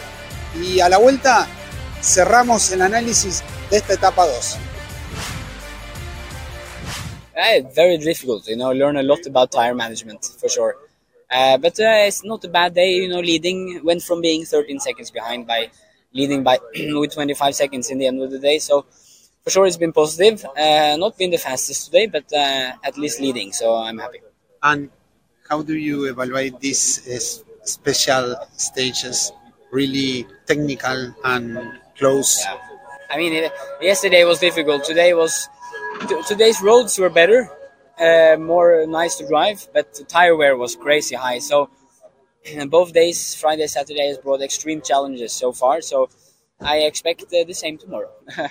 y 0.60 0.80
a 0.80 0.88
la 0.88 0.98
vuelta 0.98 1.46
cerramos 2.02 2.70
el 2.72 2.82
análisis 2.82 3.42
de 3.70 3.78
esta 3.78 3.94
etapa 3.94 4.26
2. 4.26 4.58
Uh, 7.36 7.60
very 7.74 7.98
difficult, 7.98 8.48
you 8.48 8.56
know, 8.56 8.72
learn 8.72 8.96
a 8.96 9.02
lot 9.02 9.26
about 9.26 9.52
tire 9.52 9.74
management 9.74 10.24
for 10.40 10.48
sure. 10.48 10.76
Uh, 11.30 11.58
but 11.58 11.78
uh, 11.78 12.06
it's 12.06 12.24
not 12.24 12.42
a 12.44 12.48
bad 12.48 12.74
day, 12.74 12.94
you 12.94 13.08
know, 13.08 13.20
leading 13.20 13.84
went 13.84 14.02
from 14.02 14.20
being 14.22 14.44
13 14.44 14.78
seconds 14.80 15.10
behind 15.10 15.46
by 15.46 15.68
leading 16.14 16.42
by 16.42 16.58
with 16.74 17.12
25 17.12 17.54
seconds 17.54 17.90
in 17.90 17.98
the 17.98 18.06
end 18.06 18.22
of 18.22 18.30
the 18.30 18.38
day. 18.38 18.58
So 18.58 18.86
for 19.42 19.50
sure, 19.50 19.66
it's 19.66 19.76
been 19.76 19.92
positive. 19.92 20.44
Uh, 20.56 20.96
not 20.96 21.18
been 21.18 21.30
the 21.30 21.38
fastest 21.38 21.86
today, 21.86 22.06
but 22.06 22.24
uh, 22.32 22.72
at 22.82 22.96
least 22.96 23.20
leading. 23.20 23.52
So 23.52 23.74
I'm 23.74 23.98
happy. 23.98 24.20
And 24.62 24.90
how 25.48 25.62
do 25.62 25.76
you 25.76 26.06
evaluate 26.06 26.58
these 26.60 27.06
uh, 27.06 27.64
special 27.64 28.36
stages? 28.56 29.30
Really 29.70 30.26
technical 30.46 31.14
and 31.24 31.58
close. 31.98 32.42
Yeah. 32.44 32.56
I 33.10 33.18
mean, 33.18 33.32
it, 33.34 33.52
yesterday 33.80 34.24
was 34.24 34.38
difficult. 34.38 34.84
Today 34.84 35.12
was 35.14 35.48
today's 36.26 36.60
roads 36.62 36.98
were 36.98 37.10
better, 37.10 37.50
uh, 37.98 38.36
more 38.38 38.86
nice 38.86 39.16
to 39.16 39.26
drive, 39.26 39.66
but 39.72 40.00
tire 40.08 40.36
wear 40.36 40.56
was 40.56 40.76
crazy 40.76 41.14
high. 41.14 41.38
So 41.38 41.70
both 42.68 42.92
days, 42.92 43.34
Friday, 43.34 43.66
Saturday, 43.66 44.08
has 44.08 44.18
brought 44.18 44.42
extreme 44.42 44.82
challenges 44.82 45.32
so 45.32 45.52
far. 45.52 45.80
So 45.80 46.08
I 46.60 46.78
expect 46.78 47.22
uh, 47.24 47.44
the 47.44 47.54
same 47.54 47.78
tomorrow. 47.78 48.10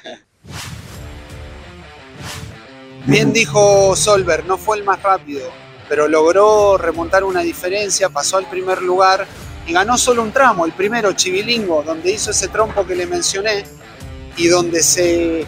Bien 3.07 3.31
dijo 3.31 3.95
Solver, 3.95 4.45
no 4.45 4.57
fue 4.57 4.77
el 4.77 4.83
más 4.83 5.03
rápido, 5.03 5.51
pero 5.87 6.07
logró 6.07 6.75
remontar 6.75 7.23
una 7.23 7.41
diferencia, 7.41 8.09
pasó 8.09 8.37
al 8.37 8.49
primer 8.49 8.81
lugar 8.81 9.27
y 9.67 9.73
ganó 9.73 9.95
solo 9.99 10.23
un 10.23 10.31
tramo, 10.31 10.65
el 10.65 10.71
primero, 10.71 11.13
Chivilingo, 11.13 11.83
donde 11.83 12.11
hizo 12.11 12.31
ese 12.31 12.47
trompo 12.47 12.83
que 12.83 12.95
le 12.95 13.05
mencioné 13.05 13.63
y 14.37 14.47
donde 14.47 14.81
se, 14.81 15.45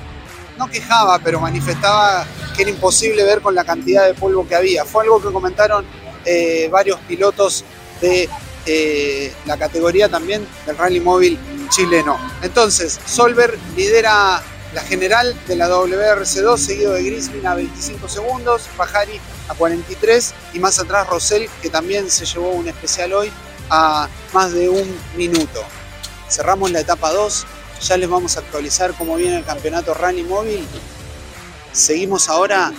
no 0.57 0.67
quejaba, 0.67 1.19
pero 1.19 1.39
manifestaba 1.39 2.25
que 2.55 2.63
era 2.63 2.71
imposible 2.71 3.23
ver 3.23 3.41
con 3.41 3.55
la 3.55 3.63
cantidad 3.63 4.05
de 4.05 4.13
polvo 4.13 4.47
que 4.47 4.55
había. 4.55 4.85
Fue 4.85 5.03
algo 5.03 5.21
que 5.21 5.31
comentaron 5.31 5.85
eh, 6.25 6.67
varios 6.71 6.99
pilotos 7.01 7.63
de 8.01 8.29
eh, 8.65 9.33
la 9.45 9.57
categoría 9.57 10.09
también 10.09 10.45
del 10.65 10.77
rally 10.77 10.99
móvil 10.99 11.39
chileno. 11.69 12.17
Entonces, 12.41 12.99
Solver 13.05 13.57
lidera 13.75 14.41
la 14.73 14.81
general 14.81 15.35
de 15.47 15.55
la 15.55 15.69
WRC2, 15.69 16.57
seguido 16.57 16.93
de 16.93 17.03
Grismin 17.03 17.47
a 17.47 17.55
25 17.55 18.09
segundos, 18.09 18.63
Pajari 18.75 19.19
a 19.47 19.53
43 19.53 20.33
y 20.53 20.59
más 20.59 20.79
atrás 20.79 21.07
Rosell, 21.07 21.47
que 21.61 21.69
también 21.69 22.09
se 22.11 22.25
llevó 22.25 22.49
un 22.49 22.67
especial 22.67 23.13
hoy 23.13 23.31
a 23.69 24.09
más 24.33 24.51
de 24.51 24.69
un 24.69 24.85
minuto. 25.15 25.63
Cerramos 26.29 26.71
la 26.71 26.81
etapa 26.81 27.11
2, 27.13 27.45
ya 27.81 27.97
les 27.97 28.09
vamos 28.09 28.37
a 28.37 28.39
actualizar 28.39 28.93
cómo 28.93 29.15
viene 29.15 29.37
el 29.37 29.45
campeonato 29.45 29.93
rally 29.93 30.23
móvil. 30.23 30.65
Seguimos 31.71 32.29
ahora 32.29 32.71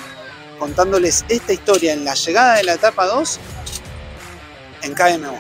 contándoles 0.58 1.24
esta 1.28 1.52
historia 1.52 1.92
en 1.92 2.04
la 2.04 2.14
llegada 2.14 2.56
de 2.56 2.64
la 2.64 2.74
etapa 2.74 3.06
2 3.06 3.38
en 4.82 4.94
KM1. 4.94 5.38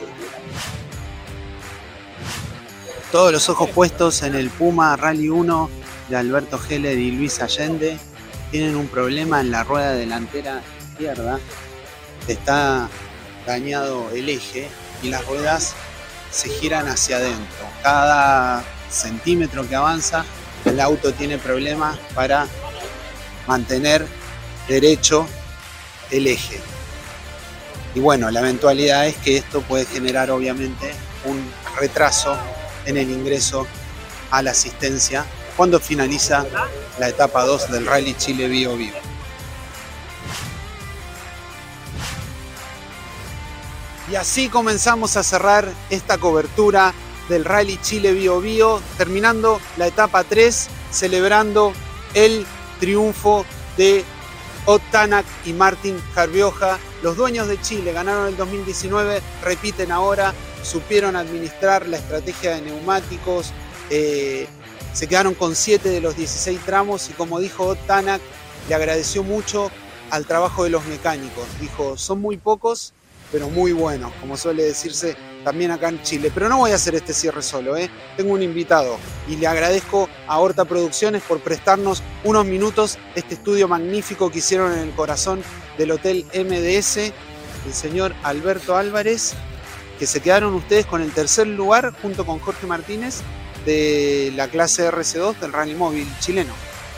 Todos 3.10 3.32
los 3.32 3.48
ojos 3.48 3.70
puestos 3.70 4.22
en 4.22 4.34
el 4.34 4.50
Puma 4.50 4.94
Rally 4.96 5.30
1 5.30 5.70
de 6.08 6.16
Alberto 6.16 6.60
Heller 6.68 6.98
y 6.98 7.10
Luis 7.10 7.40
Allende. 7.40 7.98
Tienen 8.50 8.76
un 8.76 8.86
problema 8.86 9.40
en 9.40 9.50
la 9.50 9.64
rueda 9.64 9.92
delantera 9.92 10.62
izquierda. 10.92 11.40
Está 12.26 12.88
dañado 13.46 14.10
el 14.10 14.28
eje 14.28 14.68
y 15.02 15.08
las 15.08 15.26
ruedas 15.26 15.74
se 16.30 16.50
giran 16.50 16.86
hacia 16.86 17.16
adentro. 17.16 17.66
Cada 17.82 18.62
centímetro 18.90 19.68
que 19.68 19.76
avanza, 19.76 20.24
el 20.64 20.80
auto 20.80 21.12
tiene 21.12 21.38
problemas 21.38 21.98
para 22.14 22.46
mantener 23.46 24.06
derecho 24.68 25.26
el 26.10 26.26
eje. 26.26 26.60
Y 27.94 28.00
bueno, 28.00 28.30
la 28.30 28.40
eventualidad 28.40 29.06
es 29.06 29.16
que 29.16 29.36
esto 29.36 29.62
puede 29.62 29.86
generar 29.86 30.30
obviamente 30.30 30.92
un 31.24 31.50
retraso 31.78 32.36
en 32.84 32.96
el 32.96 33.10
ingreso 33.10 33.66
a 34.30 34.42
la 34.42 34.50
asistencia 34.50 35.24
cuando 35.56 35.80
finaliza 35.80 36.46
la 36.98 37.08
etapa 37.08 37.44
2 37.44 37.72
del 37.72 37.86
Rally 37.86 38.14
Chile 38.14 38.48
Bio 38.48 38.76
Bio. 38.76 38.94
Y 44.10 44.16
así 44.16 44.48
comenzamos 44.48 45.16
a 45.16 45.22
cerrar 45.22 45.68
esta 45.90 46.16
cobertura 46.16 46.94
del 47.28 47.44
Rally 47.44 47.78
Chile 47.82 48.12
Bio 48.12 48.40
Bio, 48.40 48.80
terminando 48.96 49.60
la 49.76 49.86
etapa 49.86 50.24
3, 50.24 50.68
celebrando 50.90 51.72
el 52.14 52.46
triunfo 52.80 53.44
de 53.76 54.04
Otanak 54.66 55.26
y 55.44 55.52
Martín 55.52 56.00
Carvioja, 56.14 56.78
los 57.02 57.16
dueños 57.16 57.48
de 57.48 57.60
Chile, 57.60 57.92
ganaron 57.92 58.28
el 58.28 58.36
2019, 58.36 59.20
repiten 59.42 59.92
ahora 59.92 60.34
supieron 60.62 61.16
administrar 61.16 61.86
la 61.86 61.98
estrategia 61.98 62.56
de 62.56 62.62
neumáticos, 62.62 63.52
eh, 63.90 64.46
se 64.92 65.06
quedaron 65.06 65.34
con 65.34 65.54
7 65.54 65.88
de 65.88 66.00
los 66.00 66.16
16 66.16 66.60
tramos 66.64 67.08
y 67.10 67.12
como 67.12 67.40
dijo 67.40 67.76
Tanak, 67.86 68.20
le 68.68 68.74
agradeció 68.74 69.22
mucho 69.22 69.70
al 70.10 70.26
trabajo 70.26 70.64
de 70.64 70.70
los 70.70 70.84
mecánicos. 70.86 71.46
Dijo, 71.60 71.96
son 71.96 72.20
muy 72.20 72.36
pocos, 72.36 72.92
pero 73.30 73.48
muy 73.48 73.72
buenos, 73.72 74.12
como 74.20 74.36
suele 74.36 74.64
decirse 74.64 75.16
también 75.48 75.70
acá 75.70 75.88
en 75.88 76.02
Chile. 76.02 76.30
Pero 76.34 76.50
no 76.50 76.58
voy 76.58 76.72
a 76.72 76.74
hacer 76.74 76.94
este 76.94 77.14
cierre 77.14 77.40
solo, 77.42 77.74
¿eh? 77.74 77.88
tengo 78.18 78.34
un 78.34 78.42
invitado 78.42 78.98
y 79.26 79.36
le 79.36 79.46
agradezco 79.46 80.06
a 80.26 80.38
Horta 80.38 80.66
Producciones 80.66 81.22
por 81.22 81.40
prestarnos 81.40 82.02
unos 82.22 82.44
minutos 82.44 82.98
este 83.14 83.32
estudio 83.32 83.66
magnífico 83.66 84.30
que 84.30 84.40
hicieron 84.40 84.74
en 84.74 84.80
el 84.80 84.90
corazón 84.90 85.42
del 85.78 85.92
Hotel 85.92 86.26
MDS, 86.34 86.98
el 86.98 87.72
señor 87.72 88.14
Alberto 88.24 88.76
Álvarez, 88.76 89.32
que 89.98 90.06
se 90.06 90.20
quedaron 90.20 90.52
ustedes 90.52 90.84
con 90.84 91.00
el 91.00 91.12
tercer 91.12 91.46
lugar 91.46 91.94
junto 92.02 92.26
con 92.26 92.40
Jorge 92.40 92.66
Martínez 92.66 93.20
de 93.64 94.30
la 94.36 94.48
clase 94.48 94.86
RC2 94.86 95.38
del 95.38 95.54
Rally 95.54 95.74
Móvil 95.76 96.06
chileno. 96.20 96.52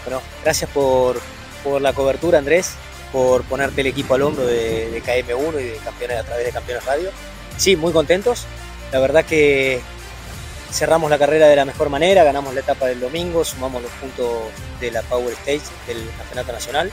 Bueno, 0.05 0.21
gracias 0.43 0.69
por, 0.71 1.21
por 1.63 1.81
la 1.81 1.93
cobertura 1.93 2.39
Andrés, 2.39 2.73
por 3.13 3.45
ponerte 3.45 3.83
el 3.83 3.87
equipo 3.87 4.15
al 4.15 4.23
hombro 4.23 4.45
de, 4.45 4.91
de 4.91 5.03
KM1 5.05 5.61
y 5.61 5.65
de 5.67 5.77
campeones 5.85 6.19
a 6.19 6.25
través 6.25 6.47
de 6.47 6.51
Campeones 6.51 6.85
Radio. 6.85 7.11
Sí, 7.61 7.77
muy 7.77 7.93
contentos. 7.93 8.47
La 8.91 9.01
verdad 9.01 9.23
que 9.23 9.83
cerramos 10.73 11.11
la 11.11 11.19
carrera 11.19 11.47
de 11.47 11.57
la 11.57 11.67
mejor 11.67 11.91
manera, 11.91 12.25
ganamos 12.25 12.55
la 12.55 12.61
etapa 12.61 12.87
del 12.87 13.01
domingo, 13.01 13.45
sumamos 13.45 13.83
los 13.83 13.93
puntos 13.93 14.45
de 14.81 14.91
la 14.91 15.03
Power 15.03 15.35
Stage 15.35 15.61
del 15.87 16.09
Campeonato 16.17 16.53
Nacional. 16.53 16.91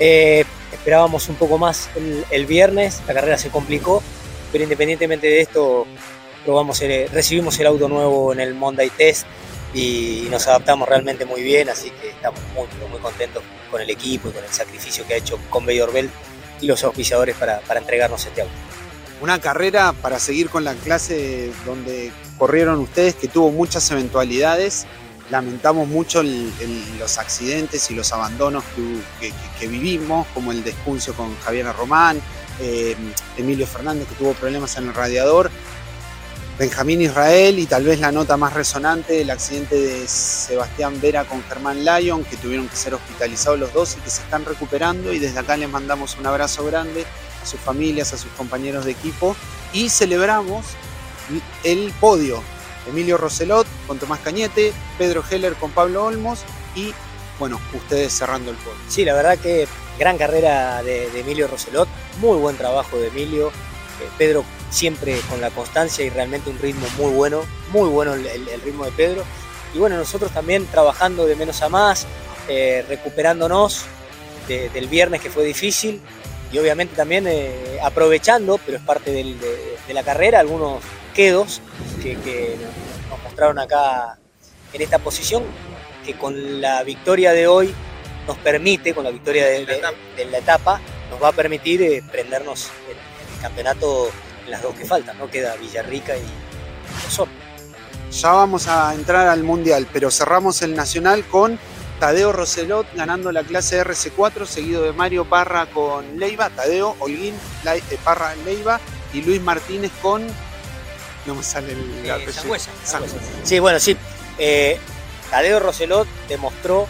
Eh, 0.00 0.44
esperábamos 0.72 1.28
un 1.28 1.36
poco 1.36 1.56
más 1.56 1.88
el, 2.32 2.46
viernes, 2.46 3.00
la 3.06 3.14
carrera 3.14 3.38
se 3.38 3.50
complicó, 3.50 4.02
pero 4.50 4.64
independientemente 4.64 5.28
de 5.28 5.42
esto, 5.42 5.86
probamos 6.44 6.82
el, 6.82 7.08
recibimos 7.10 7.56
el 7.60 7.68
auto 7.68 7.88
nuevo 7.88 8.32
en 8.32 8.40
el 8.40 8.54
Monday 8.54 8.90
Test 8.90 9.24
y, 9.72 10.26
nos 10.32 10.48
adaptamos 10.48 10.88
realmente 10.88 11.24
muy 11.26 11.44
bien, 11.44 11.68
así 11.68 11.90
que 11.90 12.08
estamos 12.08 12.40
muy, 12.54 12.66
muy 12.90 12.98
contentos 12.98 13.40
con 13.70 13.80
el 13.80 13.88
equipo 13.88 14.30
y 14.30 14.32
con 14.32 14.42
el 14.42 14.50
sacrificio 14.50 15.06
que 15.06 15.14
ha 15.14 15.18
hecho 15.18 15.38
con 15.48 15.64
Bell 15.64 16.10
y 16.60 16.66
los 16.66 16.82
auspiciadores 16.82 17.36
para, 17.36 17.60
para 17.60 17.78
entregarnos 17.78 18.26
este 18.26 18.42
auto 18.42 18.65
una 19.20 19.40
carrera 19.40 19.92
para 19.92 20.18
seguir 20.18 20.50
con 20.50 20.64
la 20.64 20.74
clase 20.74 21.50
donde 21.64 22.12
corrieron 22.38 22.80
ustedes 22.80 23.14
que 23.14 23.28
tuvo 23.28 23.50
muchas 23.50 23.90
eventualidades. 23.90 24.86
Lamentamos 25.30 25.88
mucho 25.88 26.22
los 26.22 27.18
accidentes 27.18 27.90
y 27.90 27.94
los 27.94 28.12
abandonos 28.12 28.62
que, 29.58 29.66
vivimos, 29.66 30.26
como 30.34 30.52
el 30.52 30.62
despuncio 30.62 31.14
con 31.14 31.36
Javier 31.40 31.66
Román, 31.76 32.20
eh, 32.60 32.94
Emilio 33.36 33.66
Fernández 33.66 34.06
que 34.08 34.14
tuvo 34.14 34.34
problemas 34.34 34.76
en 34.76 34.88
el 34.88 34.94
radiador, 34.94 35.50
Benjamín 36.58 37.02
Israel 37.02 37.58
y 37.58 37.66
tal 37.66 37.84
vez 37.84 38.00
la 38.00 38.12
nota 38.12 38.36
más 38.38 38.54
resonante, 38.54 39.20
el 39.20 39.30
accidente 39.30 39.74
de 39.78 40.08
Sebastián 40.08 40.98
Vera 41.02 41.24
con 41.24 41.42
Germán 41.42 41.84
Lyon, 41.84 42.24
que 42.24 42.36
tuvieron 42.36 42.68
que 42.68 42.76
ser 42.76 42.94
hospitalizados 42.94 43.58
los 43.58 43.72
dos 43.74 43.96
y 43.98 44.00
que 44.00 44.08
se 44.08 44.22
están 44.22 44.44
recuperando 44.44 45.12
y 45.12 45.18
desde 45.18 45.40
acá 45.40 45.56
les 45.56 45.68
mandamos 45.68 46.16
un 46.18 46.26
abrazo 46.26 46.64
grande 46.64 47.04
a 47.46 47.48
sus 47.48 47.60
familias, 47.60 48.12
a 48.12 48.18
sus 48.18 48.30
compañeros 48.32 48.84
de 48.84 48.90
equipo 48.90 49.36
y 49.72 49.88
celebramos 49.88 50.66
el 51.64 51.92
podio. 52.00 52.42
Emilio 52.88 53.16
Roselot 53.16 53.66
con 53.86 53.98
Tomás 53.98 54.20
Cañete, 54.20 54.72
Pedro 54.98 55.24
Heller 55.28 55.54
con 55.54 55.70
Pablo 55.70 56.04
Olmos 56.04 56.40
y 56.74 56.92
bueno, 57.38 57.60
ustedes 57.72 58.12
cerrando 58.12 58.50
el 58.50 58.56
podio. 58.56 58.78
Sí, 58.88 59.04
la 59.04 59.14
verdad 59.14 59.38
que 59.38 59.66
gran 59.98 60.18
carrera 60.18 60.82
de, 60.82 61.08
Emilio 61.18 61.48
Roselot, 61.48 61.88
muy 62.20 62.38
buen 62.38 62.56
trabajo 62.56 62.96
de 62.98 63.08
Emilio. 63.08 63.48
Eh, 63.48 64.08
Pedro 64.18 64.44
siempre 64.70 65.18
con 65.30 65.40
la 65.40 65.50
constancia 65.50 66.04
y 66.04 66.10
realmente 66.10 66.50
un 66.50 66.58
ritmo 66.58 66.86
muy 66.98 67.12
bueno, 67.12 67.42
muy 67.72 67.88
bueno 67.88 68.14
el, 68.14 68.60
ritmo 68.64 68.84
de 68.84 68.92
Pedro. 68.92 69.24
Y 69.74 69.78
bueno, 69.78 69.96
nosotros 69.96 70.32
también 70.32 70.66
trabajando 70.66 71.26
de 71.26 71.36
menos 71.36 71.62
a 71.62 71.68
más, 71.68 72.06
eh, 72.48 72.84
recuperándonos 72.88 73.84
de, 74.48 74.68
del 74.70 74.88
viernes 74.88 75.20
que 75.20 75.30
fue 75.30 75.44
difícil 75.44 76.00
y 76.52 76.58
obviamente 76.58 76.94
también 76.94 77.26
eh, 77.26 77.78
aprovechando, 77.82 78.58
pero 78.64 78.78
es 78.78 78.84
parte 78.84 79.10
del, 79.10 79.38
de, 79.40 79.76
de, 79.86 79.94
la 79.94 80.02
carrera, 80.02 80.40
algunos 80.40 80.82
quedos 81.14 81.60
que, 82.02 82.16
que, 82.16 82.56
nos 83.10 83.22
mostraron 83.22 83.58
acá 83.58 84.18
en 84.72 84.82
esta 84.82 84.98
posición, 84.98 85.44
que 86.04 86.14
con 86.16 86.60
la 86.60 86.82
victoria 86.82 87.32
de 87.32 87.46
hoy 87.46 87.74
nos 88.26 88.36
permite, 88.38 88.94
con 88.94 89.04
la 89.04 89.10
victoria 89.10 89.46
de, 89.46 89.66
de, 89.66 89.82
de 90.16 90.24
la 90.26 90.38
etapa, 90.38 90.80
nos 91.10 91.22
va 91.22 91.28
a 91.28 91.32
permitir 91.32 91.82
eh, 91.82 92.02
prendernos 92.10 92.70
en, 92.88 92.96
en, 92.96 93.34
el 93.34 93.40
campeonato 93.40 94.08
en 94.44 94.50
las 94.50 94.62
dos 94.62 94.74
que 94.74 94.84
faltan, 94.84 95.18
¿no? 95.18 95.30
Queda 95.30 95.56
Villarrica 95.56 96.16
y 96.16 97.06
Osorno. 97.06 97.34
Ya 98.10 98.32
vamos 98.32 98.68
a 98.68 98.94
entrar 98.94 99.28
al 99.28 99.42
Mundial, 99.42 99.86
pero 99.92 100.10
cerramos 100.10 100.62
el 100.62 100.74
Nacional 100.74 101.24
con 101.24 101.58
Tadeo 101.98 102.32
Roselot 102.32 102.86
ganando 102.94 103.32
la 103.32 103.42
clase 103.42 103.82
RC4, 103.82 104.46
seguido 104.46 104.82
de 104.82 104.92
Mario 104.92 105.24
Parra 105.24 105.66
con 105.66 106.18
Leiva, 106.18 106.50
Tadeo, 106.50 106.94
Holguín, 106.98 107.34
eh, 107.64 107.98
Parra, 108.04 108.34
Leiva 108.44 108.80
y 109.12 109.22
Luis 109.22 109.40
Martínez 109.40 109.90
con. 110.02 110.26
No 111.24 111.34
me 111.34 111.42
sale 111.42 111.72
el 111.72 112.06
eh, 112.06 112.10
apellido. 112.10 112.32
Sangüesa, 112.32 112.70
Sangüesa. 112.84 113.16
Sí, 113.42 113.58
bueno, 113.58 113.80
sí. 113.80 113.96
Eh, 114.38 114.78
Tadeo 115.30 115.58
Roselot 115.58 116.06
demostró 116.28 116.86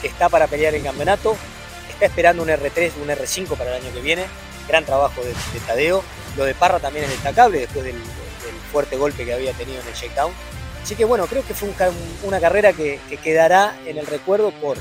que 0.00 0.08
está 0.08 0.28
para 0.28 0.46
pelear 0.46 0.74
el 0.74 0.82
campeonato, 0.82 1.36
está 1.90 2.06
esperando 2.06 2.42
un 2.42 2.48
R3, 2.48 2.92
un 3.02 3.08
R5 3.08 3.56
para 3.56 3.76
el 3.76 3.82
año 3.82 3.92
que 3.92 4.00
viene. 4.00 4.24
Gran 4.66 4.84
trabajo 4.84 5.20
de, 5.20 5.28
de 5.28 5.60
Tadeo. 5.66 6.02
Lo 6.36 6.44
de 6.44 6.54
Parra 6.54 6.80
también 6.80 7.04
es 7.04 7.10
destacable 7.10 7.60
después 7.60 7.84
del, 7.84 7.94
del 7.94 8.54
fuerte 8.72 8.96
golpe 8.96 9.24
que 9.24 9.34
había 9.34 9.52
tenido 9.52 9.80
en 9.82 9.88
el 9.88 9.94
shakedown. 9.94 10.32
Así 10.84 10.96
que 10.96 11.06
bueno, 11.06 11.26
creo 11.26 11.42
que 11.46 11.54
fue 11.54 11.70
un, 11.70 11.74
una 12.24 12.38
carrera 12.38 12.74
que, 12.74 13.00
que, 13.08 13.16
quedará 13.16 13.74
en 13.86 13.96
el 13.96 14.06
recuerdo 14.06 14.50
por 14.50 14.76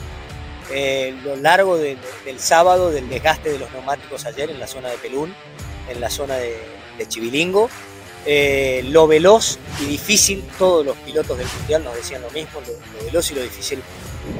eh, 0.70 1.18
lo 1.24 1.38
largo 1.38 1.78
de, 1.78 1.96
de, 1.96 2.02
del 2.26 2.42
sábado, 2.42 2.92
del 2.92 3.08
desgaste 3.08 3.50
de 3.50 3.58
los 3.58 3.72
neumáticos 3.72 4.26
ayer 4.26 4.50
en 4.50 4.60
la 4.60 4.68
zona 4.68 4.90
de 4.90 4.98
Pelún, 4.98 5.34
en 5.88 6.02
la 6.02 6.10
zona 6.10 6.36
de, 6.36 6.58
de 6.98 7.08
Chivilingo. 7.08 7.70
Eh, 8.26 8.82
lo 8.90 9.08
veloz 9.08 9.60
y 9.82 9.86
difícil, 9.86 10.44
todos 10.60 10.86
los 10.86 10.98
pilotos 10.98 11.38
del 11.38 11.48
Mundial 11.60 11.86
nos 11.86 11.96
decían 11.96 12.22
lo 12.22 12.32
mismo, 12.32 12.60
lo, 12.60 12.74
lo 12.74 13.06
veloz 13.06 13.32
y 13.32 13.36
lo 13.36 13.42
difícil 13.42 13.82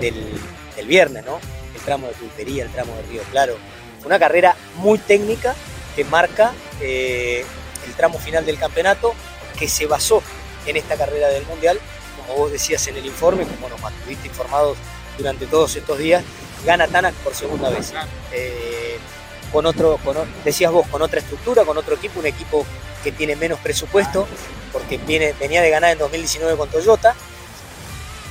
del, 0.02 0.86
viernes, 0.86 1.24
¿no? 1.26 1.40
El 1.74 1.82
tramo 1.82 2.08
de 2.08 2.14
Pulpería, 2.16 2.66
el 2.66 2.72
tramo 2.72 2.94
de 2.98 3.04
Río 3.04 3.22
Claro. 3.32 3.56
Una 4.04 4.20
carrera 4.20 4.58
muy 4.76 4.98
técnica 4.98 5.56
que 5.96 6.04
marca 6.04 6.52
eh, 6.82 7.46
el 7.88 7.94
tramo 7.94 8.20
final 8.20 8.46
del 8.46 8.60
campeonato 8.60 9.14
que 9.58 9.70
se 9.70 9.86
basó 9.86 10.22
en 10.66 10.78
esta 10.78 10.96
carrera 10.96 11.30
del 11.30 11.46
Mundial. 11.46 11.80
Como 12.18 12.40
vos 12.40 12.52
decías 12.52 12.86
en 12.88 12.98
el 12.98 13.06
informe, 13.06 13.46
como 13.46 13.70
nos 13.70 13.82
mantuviste 13.82 14.28
informados 14.28 14.78
durante 15.18 15.46
todos 15.46 15.76
estos 15.76 15.98
días, 15.98 16.24
gana 16.66 16.88
Tanak 16.88 17.14
por 17.16 17.36
segunda 17.36 17.70
vez. 17.70 17.94
Eh, 18.32 18.98
con 19.52 19.66
otro, 19.66 20.00
con, 20.04 20.18
decías 20.44 20.72
vos, 20.72 20.88
con 20.88 21.02
otra 21.02 21.20
estructura, 21.20 21.64
con 21.64 21.78
otro 21.78 21.96
equipo, 21.96 22.20
un 22.20 22.26
equipo 22.26 22.66
que 23.04 23.12
tiene 23.12 23.36
menos 23.36 23.60
presupuesto, 23.60 24.28
porque 24.72 24.98
viene, 24.98 25.34
venía 25.40 25.62
de 25.62 25.70
ganar 25.70 25.92
en 25.92 26.00
2019 26.00 26.58
con 26.58 26.70
Toyota. 26.70 27.16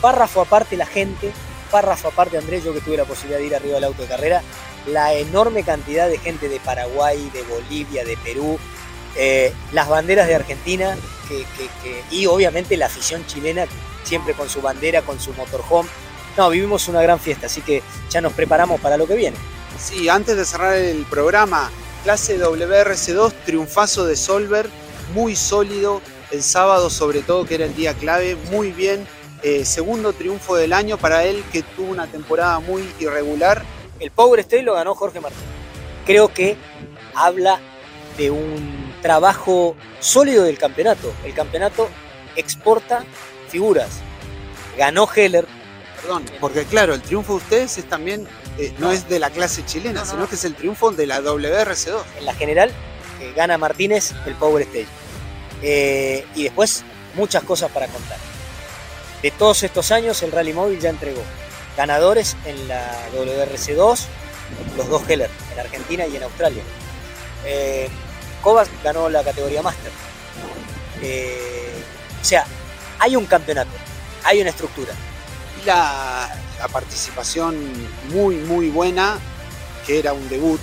Párrafo 0.00 0.40
aparte 0.40 0.76
la 0.76 0.86
gente, 0.86 1.30
párrafo 1.70 2.08
aparte 2.08 2.38
Andrés, 2.38 2.64
yo 2.64 2.74
que 2.74 2.80
tuve 2.80 2.96
la 2.96 3.04
posibilidad 3.04 3.38
de 3.38 3.46
ir 3.46 3.54
arriba 3.54 3.74
del 3.76 3.84
auto 3.84 4.02
de 4.02 4.08
carrera, 4.08 4.42
la 4.86 5.14
enorme 5.14 5.62
cantidad 5.62 6.08
de 6.08 6.18
gente 6.18 6.48
de 6.48 6.58
Paraguay, 6.58 7.30
de 7.32 7.42
Bolivia, 7.44 8.04
de 8.04 8.16
Perú, 8.16 8.58
eh, 9.16 9.52
las 9.72 9.88
banderas 9.88 10.26
de 10.26 10.34
Argentina 10.34 10.96
que, 11.28 11.38
que, 11.56 11.68
que, 11.82 12.02
y 12.10 12.26
obviamente 12.26 12.76
la 12.76 12.86
afición 12.86 13.26
chilena 13.26 13.66
siempre 14.04 14.34
con 14.34 14.48
su 14.48 14.60
bandera, 14.60 15.02
con 15.02 15.20
su 15.20 15.32
motorhome. 15.34 15.88
No, 16.36 16.48
vivimos 16.50 16.88
una 16.88 17.02
gran 17.02 17.20
fiesta, 17.20 17.46
así 17.46 17.60
que 17.60 17.82
ya 18.10 18.20
nos 18.20 18.32
preparamos 18.32 18.80
para 18.80 18.96
lo 18.96 19.06
que 19.06 19.14
viene. 19.14 19.36
Sí, 19.78 20.08
antes 20.08 20.36
de 20.36 20.44
cerrar 20.44 20.76
el 20.76 21.04
programa, 21.04 21.70
clase 22.04 22.38
WRC2, 22.38 23.32
triunfazo 23.44 24.06
de 24.06 24.16
Solver, 24.16 24.68
muy 25.14 25.36
sólido, 25.36 26.00
el 26.30 26.42
sábado 26.42 26.88
sobre 26.88 27.22
todo, 27.22 27.44
que 27.44 27.56
era 27.56 27.66
el 27.66 27.74
día 27.74 27.94
clave, 27.94 28.36
muy 28.50 28.72
bien. 28.72 29.06
Eh, 29.42 29.64
segundo 29.64 30.12
triunfo 30.12 30.54
del 30.54 30.72
año 30.72 30.96
para 30.98 31.24
él, 31.24 31.42
que 31.52 31.62
tuvo 31.62 31.90
una 31.90 32.06
temporada 32.06 32.60
muy 32.60 32.88
irregular. 33.00 33.62
El 33.98 34.10
Power 34.10 34.40
State 34.40 34.62
lo 34.62 34.74
ganó 34.74 34.94
Jorge 34.94 35.20
Martín. 35.20 35.42
Creo 36.06 36.32
que 36.32 36.56
habla 37.14 37.60
de 38.16 38.30
un 38.30 38.91
trabajo 39.02 39.76
sólido 40.00 40.44
del 40.44 40.56
campeonato. 40.56 41.12
El 41.24 41.34
campeonato 41.34 41.88
exporta 42.36 43.04
figuras. 43.48 44.00
Ganó 44.78 45.06
Heller. 45.14 45.46
Perdón, 46.00 46.24
porque 46.40 46.64
claro, 46.64 46.94
el 46.94 47.02
triunfo 47.02 47.34
de 47.34 47.38
ustedes 47.38 47.78
es 47.78 47.84
también, 47.84 48.26
eh, 48.58 48.72
no, 48.78 48.86
no, 48.86 48.92
es 48.92 49.08
de 49.08 49.18
la 49.18 49.30
clase 49.30 49.64
chilena, 49.64 50.00
no, 50.00 50.06
no, 50.06 50.10
sino 50.10 50.28
que 50.28 50.34
es 50.36 50.44
el 50.44 50.54
triunfo 50.54 50.90
de 50.92 51.06
la 51.06 51.20
WRC2. 51.20 52.02
En 52.18 52.24
la 52.24 52.34
general, 52.34 52.72
eh, 53.20 53.32
gana 53.36 53.58
Martínez 53.58 54.12
el 54.26 54.34
Power 54.34 54.62
Stage. 54.62 54.86
Eh, 55.62 56.24
y 56.34 56.44
después, 56.44 56.84
muchas 57.14 57.44
cosas 57.44 57.70
para 57.70 57.86
contar. 57.86 58.18
De 59.22 59.30
todos 59.30 59.62
estos 59.62 59.92
años, 59.92 60.22
el 60.22 60.32
Rally 60.32 60.52
Móvil 60.52 60.80
ya 60.80 60.90
entregó 60.90 61.22
ganadores 61.76 62.36
en 62.44 62.66
la 62.66 62.90
WRC2, 63.14 64.06
los 64.76 64.88
dos 64.88 65.08
Heller, 65.08 65.30
en 65.52 65.60
Argentina 65.60 66.06
y 66.06 66.16
en 66.16 66.22
Australia. 66.24 66.62
Eh, 68.42 68.44
Kovac 68.44 68.68
ganó 68.82 69.08
la 69.08 69.22
categoría 69.22 69.62
Master. 69.62 69.92
Eh, 71.00 71.82
o 72.20 72.24
sea, 72.24 72.44
hay 72.98 73.16
un 73.16 73.26
campeonato, 73.26 73.70
hay 74.24 74.40
una 74.40 74.50
estructura. 74.50 74.92
La, 75.64 76.28
la 76.58 76.68
participación 76.68 77.56
muy, 78.08 78.36
muy 78.36 78.70
buena, 78.70 79.18
que 79.86 79.98
era 79.98 80.12
un 80.12 80.28
debut 80.28 80.60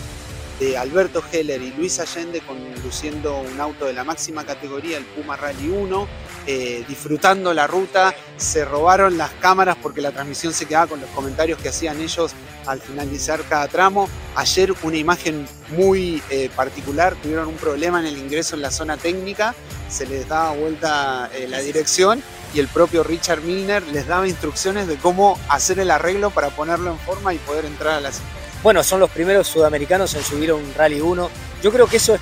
de 0.59 0.77
Alberto 0.77 1.23
Heller 1.31 1.61
y 1.61 1.71
Luis 1.71 1.99
Allende 1.99 2.41
conduciendo 2.41 3.39
un 3.39 3.59
auto 3.61 3.85
de 3.85 3.93
la 3.93 4.03
máxima 4.03 4.43
categoría, 4.43 4.97
el 4.97 5.05
Puma 5.05 5.37
Rally 5.37 5.69
1, 5.69 6.07
eh, 6.47 6.83
disfrutando 6.87 7.53
la 7.53 7.65
ruta. 7.65 8.13
Se 8.37 8.65
robaron 8.65 9.17
las 9.17 9.31
cámaras 9.39 9.77
porque 9.81 10.01
la 10.01 10.11
transmisión 10.11 10.53
se 10.53 10.65
quedaba 10.65 10.87
con 10.87 10.99
los 10.99 11.09
comentarios 11.11 11.59
que 11.59 11.69
hacían 11.69 12.01
ellos 12.01 12.31
al 12.65 12.81
finalizar 12.81 13.41
cada 13.47 13.67
tramo. 13.67 14.09
Ayer 14.35 14.73
una 14.83 14.97
imagen 14.97 15.47
muy 15.69 16.21
eh, 16.29 16.49
particular, 16.55 17.15
tuvieron 17.15 17.47
un 17.47 17.55
problema 17.55 17.99
en 17.99 18.07
el 18.07 18.17
ingreso 18.17 18.55
en 18.55 18.61
la 18.61 18.71
zona 18.71 18.97
técnica, 18.97 19.55
se 19.89 20.05
les 20.05 20.27
daba 20.27 20.51
vuelta 20.51 21.29
eh, 21.33 21.47
la 21.47 21.59
dirección 21.59 22.21
y 22.53 22.59
el 22.59 22.67
propio 22.67 23.03
Richard 23.03 23.41
Milner 23.41 23.83
les 23.87 24.07
daba 24.07 24.27
instrucciones 24.27 24.87
de 24.87 24.97
cómo 24.97 25.39
hacer 25.49 25.79
el 25.79 25.91
arreglo 25.91 26.31
para 26.31 26.49
ponerlo 26.49 26.91
en 26.91 26.99
forma 26.99 27.33
y 27.33 27.37
poder 27.37 27.65
entrar 27.65 27.95
a 27.95 28.01
la 28.01 28.11
bueno, 28.61 28.83
son 28.83 28.99
los 28.99 29.09
primeros 29.09 29.47
sudamericanos 29.47 30.13
en 30.15 30.23
subir 30.23 30.49
a 30.49 30.55
un 30.55 30.73
Rally 30.75 30.99
1. 30.99 31.29
Yo 31.63 31.71
creo 31.71 31.87
que 31.87 31.97
eso 31.97 32.15
es, 32.15 32.21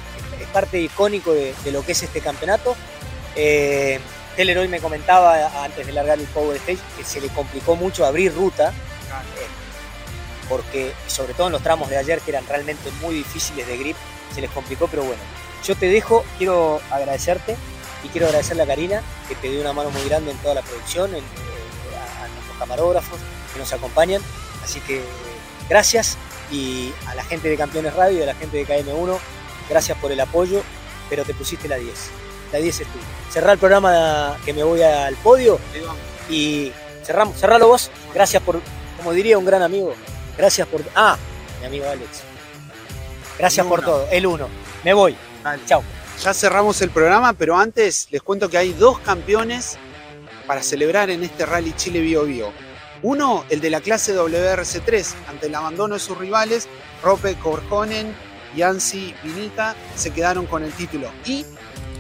parte 0.54 0.80
icónico 0.80 1.34
de, 1.34 1.54
lo 1.72 1.84
que 1.84 1.92
es 1.94 2.04
este 2.04 2.22
campeonato. 2.22 2.76
Eh, 3.36 4.00
Teller 4.36 4.60
hoy 4.60 4.68
me 4.68 4.80
comentaba 4.80 5.64
antes 5.64 5.86
de 5.86 5.92
largar 5.92 6.20
el 6.20 6.28
Power 6.28 6.56
Stage 6.58 6.80
que 6.96 7.04
se 7.04 7.20
le 7.20 7.30
complicó 7.30 7.76
mucho 7.76 8.06
abrir 8.06 8.34
ruta, 8.36 8.70
eh, 8.70 9.48
porque 10.48 10.94
sobre 11.08 11.34
todo 11.34 11.48
en 11.48 11.54
los 11.54 11.64
tramos 11.64 11.90
de 11.90 11.98
ayer 11.98 12.22
que 12.22 12.32
eran 12.32 12.46
realmente 12.48 12.92
muy 13.02 13.16
difíciles 13.16 13.66
de 13.66 13.78
grip, 13.78 13.98
se 14.34 14.42
les 14.42 14.52
complicó, 14.52 14.88
pero 14.88 15.04
bueno, 15.04 15.22
yo 15.66 15.76
te 15.76 15.88
dejo, 15.88 16.24
quiero 16.38 16.80
agradecerte 16.92 17.58
y 18.04 18.10
quiero 18.10 18.28
agradecerle 18.28 18.62
a 18.62 18.68
Karina 18.68 19.02
que 19.28 19.34
te 19.34 19.50
dio 19.50 19.60
una 19.60 19.74
mano 19.74 19.90
muy 19.90 20.04
grande 20.04 20.32
en 20.32 20.38
toda 20.38 20.54
la 20.54 20.62
producción, 20.62 21.16
eh, 21.16 21.22
a 22.24 22.28
nuestros 22.28 22.58
camarógrafos 22.60 23.20
que 23.54 23.60
nos 23.60 23.74
acompañan, 23.74 24.22
así 24.64 24.80
que 24.82 25.04
gracias 25.68 26.16
y 26.52 26.92
a 27.08 27.16
la 27.16 27.24
gente 27.24 27.50
de 27.50 27.58
Campeones 27.58 27.94
Radio 27.94 28.20
y 28.20 28.24
a 28.24 28.26
la 28.28 28.36
gente 28.36 28.58
de 28.58 28.66
KM1, 28.66 29.18
gracias 29.70 29.98
por 30.00 30.12
el 30.12 30.20
apoyo, 30.20 30.62
pero 31.10 31.24
te 31.24 31.34
pusiste 31.34 31.68
la 31.68 31.78
10. 31.78 31.94
La 32.52 32.60
10 32.60 32.82
es 32.82 32.88
tuya. 32.88 33.06
Cerrá 33.30 33.54
el 33.54 33.60
programa 33.60 34.38
que 34.46 34.54
me 34.54 34.64
voy 34.64 34.82
al 34.82 35.16
podio 35.16 35.60
y 36.30 36.72
cerramos, 37.04 37.38
cerralo 37.38 37.68
vos. 37.68 37.92
Gracias 38.14 38.42
por, 38.44 38.62
como 38.98 39.12
diría 39.14 39.38
un 39.38 39.46
gran 39.46 39.62
amigo, 39.62 39.94
gracias 40.38 40.68
por... 40.68 40.82
Ah, 40.96 41.18
mi 41.60 41.68
amigo 41.68 41.86
Alex. 41.90 42.24
Gracias 43.38 43.66
por 43.66 43.84
todo, 43.84 44.08
el 44.12 44.26
1. 44.26 44.48
Me 44.84 44.94
voy. 44.94 45.16
Chao. 45.66 45.84
Ya 46.24 46.34
cerramos 46.34 46.82
el 46.82 46.90
programa, 46.90 47.34
pero 47.34 47.58
antes 47.58 48.08
les 48.10 48.24
cuento 48.24 48.50
que 48.50 48.58
hay 48.58 48.74
dos 48.74 49.00
campeones 49.00 49.78
para 50.48 50.64
celebrar 50.64 51.10
en 51.10 51.24
este 51.24 51.46
Rally 51.46 51.74
Chile 51.74 52.02
Bio 52.02 52.24
Bio. 52.24 52.52
Uno, 53.04 53.46
el 53.50 53.62
de 53.62 53.70
la 53.70 53.82
clase 53.82 54.16
WRC3, 54.16 55.14
ante 55.30 55.48
el 55.48 55.56
abandono 55.56 55.96
de 55.96 56.00
sus 56.00 56.18
rivales, 56.18 56.68
Rope 57.04 57.36
Korhonen 57.36 58.16
y 58.56 58.62
Ansi 58.64 59.14
Vinica 59.24 59.76
se 59.96 60.12
quedaron 60.12 60.48
con 60.48 60.64
el 60.64 60.72
título. 60.74 61.12
Y 61.26 61.46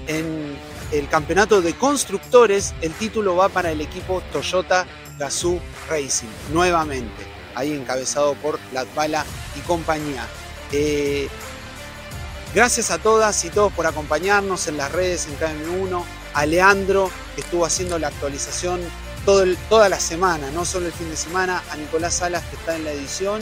en 0.07 0.57
el 0.91 1.07
campeonato 1.09 1.61
de 1.61 1.73
constructores, 1.73 2.73
el 2.81 2.93
título 2.93 3.35
va 3.35 3.49
para 3.49 3.71
el 3.71 3.81
equipo 3.81 4.21
Toyota 4.31 4.85
Gazoo 5.19 5.59
Racing, 5.89 6.27
nuevamente, 6.51 7.23
ahí 7.55 7.73
encabezado 7.73 8.33
por 8.35 8.59
Latvala 8.73 9.25
y 9.55 9.59
compañía. 9.61 10.25
Eh, 10.71 11.27
gracias 12.53 12.91
a 12.91 12.97
todas 12.97 13.43
y 13.45 13.49
todos 13.49 13.71
por 13.73 13.85
acompañarnos 13.85 14.67
en 14.67 14.77
las 14.77 14.91
redes 14.91 15.27
en 15.27 15.37
KM1, 15.37 16.03
a 16.33 16.45
Leandro, 16.45 17.11
que 17.35 17.41
estuvo 17.41 17.65
haciendo 17.65 17.99
la 17.99 18.07
actualización 18.07 18.79
toda 19.27 19.89
la 19.89 19.99
semana, 19.99 20.51
no 20.51 20.63
solo 20.63 20.85
el 20.85 20.93
fin 20.93 21.09
de 21.09 21.17
semana, 21.17 21.61
a 21.69 21.75
Nicolás 21.75 22.13
Salas 22.13 22.45
que 22.45 22.55
está 22.55 22.77
en 22.77 22.85
la 22.85 22.93
edición 22.93 23.41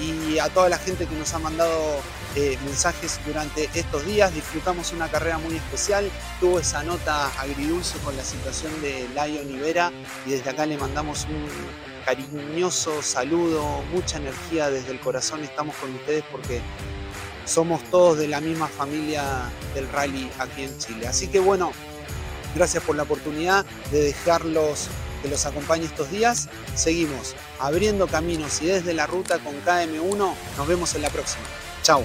y 0.00 0.38
a 0.38 0.48
toda 0.48 0.70
la 0.70 0.78
gente 0.78 1.06
que 1.06 1.14
nos 1.14 1.34
ha 1.34 1.38
mandado 1.38 2.00
eh, 2.36 2.56
mensajes 2.64 3.20
durante 3.26 3.68
estos 3.74 4.06
días. 4.06 4.34
Disfrutamos 4.34 4.92
una 4.92 5.10
carrera 5.10 5.36
muy 5.36 5.56
especial. 5.56 6.10
Tuvo 6.40 6.58
esa 6.58 6.82
nota 6.84 7.28
agridulce 7.38 7.98
con 7.98 8.16
la 8.16 8.24
situación 8.24 8.72
de 8.80 9.06
Lion 9.14 9.50
Ibera 9.50 9.92
y 10.24 10.30
desde 10.30 10.48
acá 10.48 10.64
le 10.64 10.78
mandamos 10.78 11.26
un 11.26 11.46
cariñoso 12.06 13.02
saludo, 13.02 13.82
mucha 13.92 14.16
energía 14.16 14.70
desde 14.70 14.92
el 14.92 15.00
corazón. 15.00 15.44
Estamos 15.44 15.76
con 15.76 15.94
ustedes 15.96 16.24
porque 16.32 16.62
somos 17.44 17.84
todos 17.90 18.16
de 18.16 18.28
la 18.28 18.40
misma 18.40 18.68
familia 18.68 19.50
del 19.74 19.86
rally 19.90 20.30
aquí 20.38 20.62
en 20.62 20.78
Chile. 20.78 21.06
Así 21.06 21.28
que 21.28 21.40
bueno, 21.40 21.72
gracias 22.54 22.82
por 22.82 22.96
la 22.96 23.02
oportunidad 23.02 23.66
de 23.90 24.00
dejarlos 24.00 24.88
que 25.22 25.28
los 25.28 25.46
acompañe 25.46 25.84
estos 25.84 26.10
días. 26.10 26.48
Seguimos 26.74 27.34
abriendo 27.58 28.06
caminos 28.06 28.60
y 28.62 28.66
desde 28.66 28.94
la 28.94 29.06
ruta 29.06 29.38
con 29.38 29.54
KM1. 29.64 30.34
Nos 30.56 30.68
vemos 30.68 30.94
en 30.94 31.02
la 31.02 31.10
próxima. 31.10 31.44
Chao. 31.82 32.04